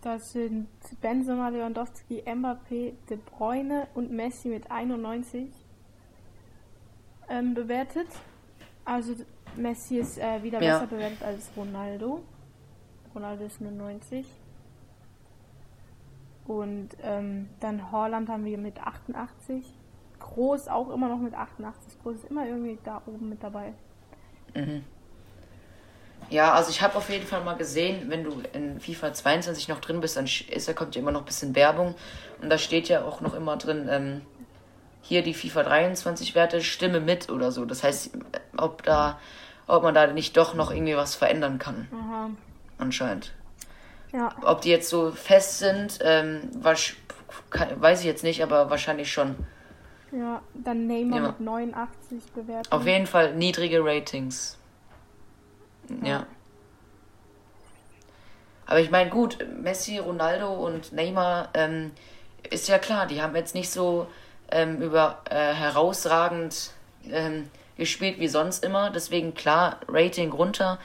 das 0.00 0.32
sind 0.32 0.68
Benzema, 1.00 1.48
Lewandowski, 1.48 2.22
Mbappé, 2.24 2.94
De 3.10 3.18
Bruyne 3.18 3.88
und 3.94 4.10
Messi 4.10 4.48
mit 4.48 4.70
91 4.70 5.50
ähm, 7.28 7.54
bewertet. 7.54 8.08
Also 8.84 9.14
Messi 9.56 9.98
ist 9.98 10.18
äh, 10.18 10.42
wieder 10.42 10.62
ja. 10.62 10.74
besser 10.74 10.86
bewertet 10.86 11.22
als 11.22 11.50
Ronaldo. 11.56 12.22
Ronaldo 13.14 13.44
ist 13.44 13.60
nur 13.60 13.72
90. 13.72 14.26
Und 16.46 16.90
ähm, 17.02 17.48
dann 17.60 17.92
Holland 17.92 18.28
haben 18.28 18.44
wir 18.44 18.58
mit 18.58 18.80
88. 18.80 19.64
Groß 20.18 20.68
auch 20.68 20.90
immer 20.90 21.08
noch 21.08 21.18
mit 21.18 21.34
88. 21.34 22.02
Groß 22.02 22.16
ist 22.16 22.30
immer 22.30 22.46
irgendwie 22.46 22.78
da 22.84 23.02
oben 23.06 23.28
mit 23.28 23.42
dabei. 23.42 23.72
Mhm. 24.54 24.84
Ja, 26.30 26.52
also 26.52 26.70
ich 26.70 26.80
habe 26.80 26.96
auf 26.96 27.10
jeden 27.10 27.26
Fall 27.26 27.44
mal 27.44 27.56
gesehen, 27.56 28.08
wenn 28.08 28.24
du 28.24 28.42
in 28.52 28.80
FIFA 28.80 29.12
22 29.12 29.68
noch 29.68 29.80
drin 29.80 30.00
bist, 30.00 30.16
dann 30.16 30.24
ist, 30.24 30.68
da 30.68 30.72
kommt 30.72 30.94
ja 30.94 31.02
immer 31.02 31.12
noch 31.12 31.22
ein 31.22 31.26
bisschen 31.26 31.54
Werbung. 31.54 31.94
Und 32.40 32.48
da 32.48 32.58
steht 32.58 32.88
ja 32.88 33.04
auch 33.04 33.20
noch 33.20 33.34
immer 33.34 33.56
drin, 33.56 33.88
ähm, 33.90 34.22
hier 35.02 35.22
die 35.22 35.34
FIFA 35.34 35.64
23 35.64 36.34
Werte, 36.34 36.62
stimme 36.62 37.00
mit 37.00 37.30
oder 37.30 37.52
so. 37.52 37.64
Das 37.64 37.84
heißt, 37.84 38.10
ob 38.56 38.82
da 38.82 39.18
ob 39.66 39.82
man 39.82 39.94
da 39.94 40.06
nicht 40.06 40.36
doch 40.36 40.54
noch 40.54 40.70
irgendwie 40.70 40.96
was 40.96 41.14
verändern 41.14 41.58
kann. 41.58 41.88
Aha. 41.92 42.30
Anscheinend. 42.78 43.32
Ja. 44.12 44.34
Ob 44.42 44.60
die 44.60 44.70
jetzt 44.70 44.88
so 44.88 45.10
fest 45.12 45.58
sind, 45.58 45.98
ähm, 46.02 46.50
was, 46.54 46.92
weiß 47.76 48.00
ich 48.00 48.06
jetzt 48.06 48.24
nicht, 48.24 48.42
aber 48.42 48.70
wahrscheinlich 48.70 49.10
schon. 49.10 49.36
Ja, 50.10 50.42
dann 50.52 50.86
Neymar 50.86 51.20
ja. 51.20 51.26
mit 51.28 51.40
89 51.40 52.32
bewertet. 52.34 52.70
Auf 52.70 52.86
jeden 52.86 53.06
Fall 53.06 53.34
niedrige 53.34 53.82
Ratings. 53.82 54.58
Ja. 56.02 56.08
ja. 56.08 56.26
Aber 58.66 58.80
ich 58.80 58.90
meine, 58.90 59.10
gut, 59.10 59.38
Messi, 59.62 59.98
Ronaldo 59.98 60.52
und 60.52 60.92
Neymar 60.92 61.48
ähm, 61.54 61.92
ist 62.50 62.68
ja 62.68 62.78
klar, 62.78 63.06
die 63.06 63.22
haben 63.22 63.34
jetzt 63.34 63.54
nicht 63.54 63.70
so 63.70 64.06
ähm, 64.52 64.80
über 64.80 65.22
äh, 65.30 65.52
herausragend 65.52 66.70
ähm, 67.10 67.50
gespielt 67.76 68.20
wie 68.20 68.28
sonst 68.28 68.64
immer. 68.64 68.90
Deswegen 68.90 69.34
klar, 69.34 69.80
Rating 69.88 70.30
runter 70.32 70.78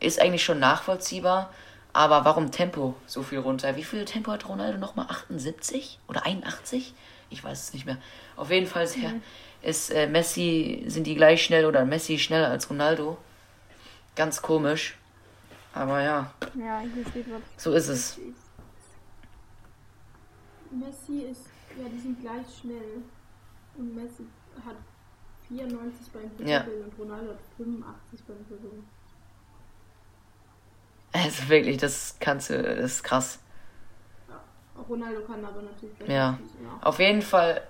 ist 0.00 0.20
eigentlich 0.20 0.44
schon 0.44 0.60
nachvollziehbar. 0.60 1.50
Aber 1.92 2.24
warum 2.24 2.50
Tempo 2.50 2.94
so 3.06 3.22
viel 3.22 3.38
runter? 3.38 3.76
Wie 3.76 3.84
viel 3.84 4.04
Tempo 4.04 4.32
hat 4.32 4.48
Ronaldo 4.48 4.78
nochmal? 4.78 5.06
78 5.08 6.00
oder 6.08 6.26
81? 6.26 6.92
Ich 7.30 7.42
weiß 7.42 7.62
es 7.62 7.72
nicht 7.72 7.86
mehr. 7.86 7.98
Auf 8.36 8.50
jeden 8.50 8.66
Fall 8.66 8.84
ist, 8.84 8.96
mhm. 8.96 9.22
ist 9.62 9.90
äh, 9.90 10.08
Messi, 10.08 10.84
sind 10.88 11.06
die 11.06 11.14
gleich 11.14 11.44
schnell 11.44 11.66
oder 11.66 11.84
Messi 11.84 12.18
schneller 12.18 12.48
als 12.48 12.68
Ronaldo. 12.68 13.16
Ganz 14.16 14.42
komisch. 14.42 14.96
Aber 15.72 16.02
ja. 16.02 16.32
Ja, 16.54 16.80
hier 16.80 17.04
steht 17.08 17.26
was. 17.30 17.62
So 17.62 17.72
ist 17.72 17.88
es. 17.88 18.18
Messi 20.70 21.26
ist, 21.30 21.46
ja, 21.78 21.88
die 21.88 22.00
sind 22.00 22.20
gleich 22.20 22.46
schnell. 22.60 23.02
Und 23.76 23.94
Messi 23.94 24.24
hat 24.64 24.76
94 25.48 26.12
beim 26.12 26.36
Dribbeln 26.36 26.48
ja. 26.48 26.64
und 26.64 26.98
Ronaldo 26.98 27.30
hat 27.30 27.40
85 27.56 28.24
beim 28.26 28.36
Dribbeln. 28.48 28.84
Also 31.12 31.48
wirklich, 31.48 31.76
das 31.76 32.16
kannst 32.18 32.50
du, 32.50 32.60
das 32.60 32.92
ist 32.92 33.04
krass. 33.04 33.38
Ja, 34.28 34.42
Ronaldo 34.88 35.20
kann 35.20 35.44
aber 35.44 35.62
natürlich 35.62 35.94
besser. 35.96 36.12
Ja. 36.12 36.38
ja. 36.62 36.78
Auf 36.80 36.98
jeden 36.98 37.22
Fall, 37.22 37.62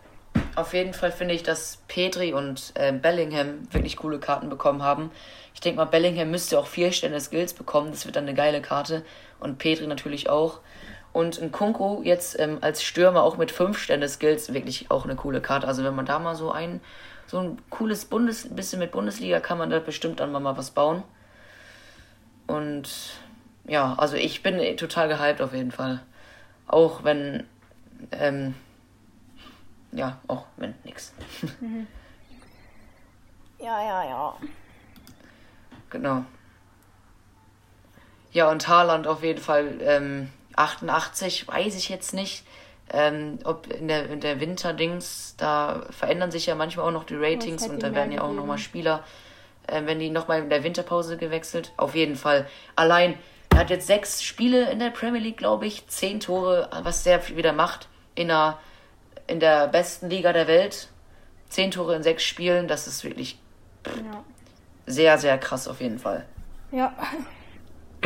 auf 0.57 0.73
jeden 0.73 0.95
Fall 0.95 1.13
finde 1.13 1.35
ich, 1.35 1.43
dass 1.43 1.79
Petri 1.89 2.33
und 2.33 2.73
äh, 2.75 2.93
Bellingham 2.93 3.73
wirklich 3.73 3.99
coole 3.99 4.19
Karten 4.19 4.49
bekommen 4.49 4.83
haben. 4.83 5.11
Ich 5.53 5.61
denke 5.61 5.77
mal, 5.77 5.85
Bellingham 5.85 6.31
müsste 6.31 6.59
auch 6.59 6.67
vier 6.67 6.91
Stände 6.93 7.21
Skills 7.21 7.53
bekommen. 7.53 7.91
Das 7.91 8.07
wird 8.07 8.17
dann 8.17 8.25
eine 8.25 8.35
geile 8.35 8.63
Karte. 8.63 9.05
Und 9.41 9.59
Petri 9.59 9.87
natürlich 9.87 10.31
auch. 10.31 10.61
Und 11.15 11.41
ein 11.41 11.53
Kunku 11.53 12.03
jetzt 12.03 12.39
ähm, 12.41 12.59
als 12.61 12.83
Stürmer 12.83 13.23
auch 13.23 13.37
mit 13.37 13.53
fünf 13.53 13.79
Stände 13.79 14.09
Skills 14.09 14.53
wirklich 14.53 14.91
auch 14.91 15.05
eine 15.05 15.15
coole 15.15 15.41
Karte. 15.41 15.67
Also 15.69 15.85
wenn 15.85 15.95
man 15.95 16.07
da 16.07 16.19
mal 16.19 16.35
so 16.35 16.51
einen 16.51 16.81
so 17.29 17.39
ein 17.39 17.59
cooles 17.71 18.05
Bundes, 18.05 18.49
bisschen 18.55 18.81
mit 18.81 18.91
Bundesliga 18.91 19.39
kann 19.39 19.57
man 19.57 19.71
da 19.71 19.79
bestimmt 19.79 20.19
dann 20.19 20.33
mal 20.33 20.57
was 20.57 20.73
bauen. 20.73 21.05
Und 22.49 22.91
ja, 23.65 23.95
also 23.97 24.17
ich 24.17 24.43
bin 24.43 24.77
total 24.77 25.07
gehypt 25.09 25.41
auf 25.41 25.55
jeden 25.55 25.71
Fall. 25.71 26.03
Auch 26.67 27.05
wenn, 27.05 27.47
ähm, 28.11 28.57
ja, 29.93 30.19
auch 30.27 30.47
wenn 30.57 30.75
nix. 30.85 31.15
Mhm. 31.61 31.87
Ja, 33.61 33.83
ja, 33.83 34.05
ja. 34.05 34.37
Genau. 35.89 36.25
Ja, 38.33 38.51
und 38.51 38.69
Haaland 38.69 39.07
auf 39.07 39.23
jeden 39.23 39.41
Fall 39.41 39.79
ähm, 39.81 40.29
88, 40.57 41.49
weiß 41.49 41.77
ich 41.77 41.89
jetzt 41.89 42.15
nicht. 42.15 42.45
Ähm, 42.93 43.39
ob 43.45 43.67
in 43.73 43.89
der, 43.89 44.11
in 44.11 44.21
der 44.21 44.41
Winterdings, 44.41 45.35
da 45.39 45.87
verändern 45.91 46.31
sich 46.31 46.47
ja 46.47 46.55
manchmal 46.55 46.87
auch 46.87 46.93
noch 46.93 47.05
die 47.05 47.17
Ratings 47.17 47.67
und 47.67 47.83
da 47.83 47.95
werden 47.95 48.13
ja 48.13 48.21
auch 48.23 48.33
nochmal 48.33 48.59
Spieler, 48.59 49.03
äh, 49.67 49.83
wenn 49.87 49.99
die 49.99 50.11
nochmal 50.11 50.41
in 50.41 50.51
der 50.51 50.63
Winterpause 50.65 51.17
gewechselt. 51.17 51.73
Auf 51.79 51.95
jeden 51.95 52.17
Fall. 52.17 52.47
Allein, 52.77 53.19
er 53.51 53.61
hat 53.61 53.71
jetzt 53.71 53.87
sechs 53.87 54.23
Spiele 54.23 54.71
in 54.71 54.81
der 54.81 54.91
Premier 54.91 55.21
League, 55.21 55.39
glaube 55.39 55.67
ich, 55.67 55.87
zehn 55.87 56.21
Tore, 56.21 56.69
was 56.83 57.05
der 57.05 57.27
wieder 57.37 57.53
macht 57.53 57.89
in 58.15 58.29
der, 58.29 58.59
in 59.27 59.41
der 59.41 59.69
besten 59.69 60.11
Liga 60.11 60.33
der 60.33 60.47
Welt. 60.47 60.89
Zehn 61.49 61.71
Tore 61.71 61.97
in 61.97 62.03
sechs 62.03 62.23
Spielen, 62.23 62.69
das 62.69 62.87
ist 62.87 63.03
wirklich 63.05 63.39
ja. 63.87 64.25
sehr, 64.87 65.19
sehr 65.19 65.39
krass 65.39 65.69
auf 65.69 65.81
jeden 65.81 65.99
Fall. 65.99 66.27
Ja. 66.71 66.93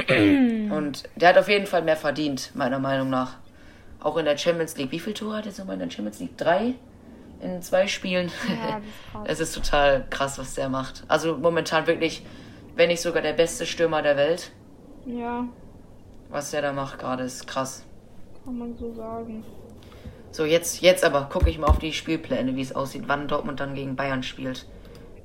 Und 0.09 1.05
der 1.17 1.31
hat 1.31 1.39
auf 1.39 1.49
jeden 1.49 1.67
Fall 1.67 1.83
mehr 1.83 1.97
verdient, 1.97 2.53
meiner 2.55 2.79
Meinung 2.79 3.11
nach. 3.11 3.37
Auch 4.01 4.17
in 4.17 4.25
der 4.25 4.39
Champions 4.39 4.77
League. 4.77 4.93
Wie 4.93 5.01
viele 5.01 5.15
Tore 5.15 5.37
hat 5.37 5.45
er 5.45 5.49
jetzt 5.49 5.59
nochmal 5.59 5.75
in 5.75 5.81
der 5.81 5.91
Champions 5.91 6.21
League? 6.21 6.37
Drei? 6.37 6.75
In 7.41 7.63
zwei 7.63 7.87
Spielen? 7.87 8.31
Ja, 8.49 8.81
es 9.25 9.41
ist 9.41 9.55
total 9.55 10.05
krass, 10.11 10.39
was 10.39 10.55
der 10.55 10.69
macht. 10.69 11.05
Also 11.09 11.37
momentan 11.37 11.87
wirklich, 11.87 12.25
wenn 12.77 12.89
nicht 12.89 13.01
sogar 13.01 13.23
der 13.23 13.33
beste 13.33 13.67
Stürmer 13.67 14.03
der 14.03 14.17
Welt. 14.17 14.53
Ja. 15.07 15.47
Was 16.31 16.51
der 16.51 16.63
da 16.63 16.73
macht 16.73 16.99
gerade, 16.99 17.25
ist 17.25 17.47
krass. 17.47 17.85
Kann 18.45 18.59
man 18.59 18.77
so 18.77 18.93
sagen. 18.93 19.45
So, 20.31 20.45
jetzt, 20.45 20.83
jetzt 20.83 21.05
aber 21.05 21.29
gucke 21.31 21.49
ich 21.49 21.59
mal 21.59 21.69
auf 21.69 21.79
die 21.79 21.93
Spielpläne, 21.93 22.55
wie 22.55 22.61
es 22.61 22.75
aussieht, 22.75 23.05
wann 23.07 23.29
Dortmund 23.29 23.61
dann 23.61 23.75
gegen 23.75 23.97
Bayern 23.97 24.23
spielt. 24.23 24.67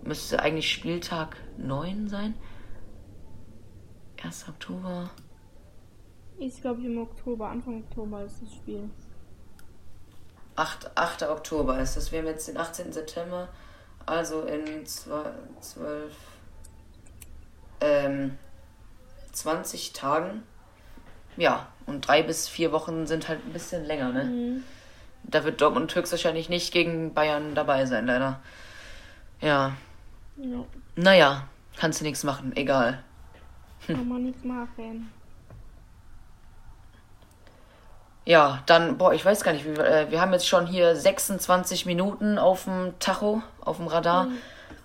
Müsste 0.03 0.41
eigentlich 0.41 0.71
Spieltag 0.71 1.37
9 1.57 2.07
sein. 2.07 2.33
1. 4.23 4.49
Oktober. 4.49 5.09
Ist, 6.39 6.61
glaube 6.61 6.81
ich, 6.81 6.87
im 6.87 6.97
Oktober, 6.97 7.49
Anfang 7.49 7.83
Oktober 7.83 8.23
ist 8.23 8.41
das 8.41 8.53
Spiel. 8.53 8.89
8, 10.55 10.91
8. 10.95 11.23
Oktober 11.23 11.79
ist 11.79 11.97
das. 11.97 12.11
Wir 12.11 12.19
haben 12.19 12.27
jetzt 12.27 12.47
den 12.47 12.57
18. 12.57 12.93
September, 12.93 13.49
also 14.05 14.43
in 14.43 14.85
12, 14.85 16.13
ähm, 17.81 18.37
20 19.31 19.93
Tagen. 19.93 20.43
Ja, 21.37 21.67
und 21.85 22.07
drei 22.07 22.21
bis 22.21 22.47
vier 22.47 22.71
Wochen 22.71 23.07
sind 23.07 23.27
halt 23.27 23.43
ein 23.45 23.53
bisschen 23.53 23.85
länger, 23.85 24.11
ne? 24.11 24.23
Mhm. 24.25 24.63
Da 25.23 25.43
wird 25.43 25.61
Dortmund 25.61 25.93
höchstwahrscheinlich 25.95 26.49
nicht 26.49 26.71
gegen 26.71 27.13
Bayern 27.13 27.55
dabei 27.55 27.85
sein, 27.85 28.05
leider. 28.05 28.41
Ja. 29.41 29.75
ja. 30.37 30.65
Naja, 30.95 31.47
kannst 31.77 32.01
du 32.01 32.05
nichts 32.05 32.23
machen, 32.23 32.55
egal. 32.55 33.03
Kann 33.87 34.07
man 34.07 34.23
nichts 34.23 34.43
machen. 34.43 35.11
Ja, 38.25 38.63
dann, 38.67 38.97
boah, 38.97 39.13
ich 39.13 39.25
weiß 39.25 39.43
gar 39.43 39.51
nicht, 39.51 39.65
wie, 39.65 39.71
äh, 39.71 40.09
wir 40.09 40.21
haben 40.21 40.31
jetzt 40.31 40.47
schon 40.47 40.65
hier 40.65 40.95
26 40.95 41.85
Minuten 41.85 42.37
auf 42.37 42.63
dem 42.63 42.93
Tacho, 42.99 43.41
auf 43.59 43.77
dem 43.77 43.87
Radar. 43.87 44.25
Mhm. 44.25 44.37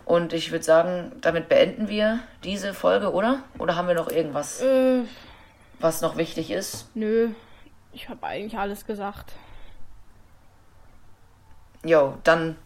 Und 0.05 0.33
ich 0.33 0.51
würde 0.51 0.65
sagen, 0.65 1.13
damit 1.21 1.49
beenden 1.49 1.89
wir 1.89 2.21
diese 2.43 2.75
Folge, 2.75 3.13
oder? 3.13 3.43
Oder 3.59 3.77
haben 3.77 3.87
wir 3.87 3.95
noch 3.95 4.11
irgendwas, 4.11 4.61
äh, 4.61 5.03
was 5.79 6.01
noch 6.01 6.17
wichtig 6.17 6.51
ist? 6.51 6.89
Nö, 6.95 7.29
ich 7.93 8.09
habe 8.09 8.27
eigentlich 8.27 8.59
alles 8.59 8.87
gesagt. 8.87 9.35
Jo, 11.85 12.15
dann 12.25 12.57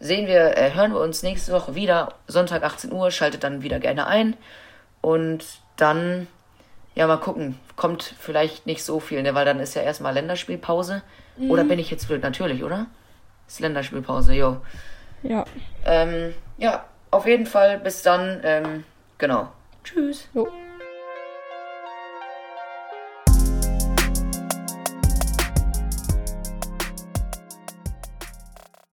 sehen 0.00 0.26
wir, 0.26 0.58
äh, 0.58 0.74
hören 0.74 0.92
wir 0.92 1.00
uns 1.00 1.22
nächste 1.22 1.52
Woche 1.52 1.74
wieder, 1.74 2.14
Sonntag 2.26 2.62
18 2.62 2.92
Uhr, 2.92 3.10
schaltet 3.10 3.44
dann 3.44 3.62
wieder 3.62 3.78
gerne 3.78 4.06
ein. 4.06 4.36
Und 5.00 5.44
dann, 5.80 6.26
ja, 6.94 7.06
mal 7.06 7.18
gucken. 7.18 7.58
Kommt 7.76 8.14
vielleicht 8.18 8.66
nicht 8.66 8.84
so 8.84 9.00
viel, 9.00 9.22
ne? 9.22 9.34
Weil 9.34 9.44
dann 9.44 9.60
ist 9.60 9.74
ja 9.74 9.82
erstmal 9.82 10.14
Länderspielpause. 10.14 11.02
Mhm. 11.36 11.50
Oder 11.50 11.64
bin 11.64 11.78
ich 11.78 11.90
jetzt 11.90 12.08
blöd? 12.08 12.22
Natürlich, 12.22 12.62
oder? 12.64 12.86
Ist 13.46 13.60
Länderspielpause, 13.60 14.34
jo. 14.34 14.60
Ja. 15.22 15.44
Ähm, 15.84 16.34
ja, 16.58 16.84
auf 17.10 17.26
jeden 17.26 17.46
Fall. 17.46 17.78
Bis 17.78 18.02
dann. 18.02 18.40
Ähm, 18.42 18.84
genau. 19.18 19.48
Tschüss. 19.84 20.28
Jo. 20.34 20.48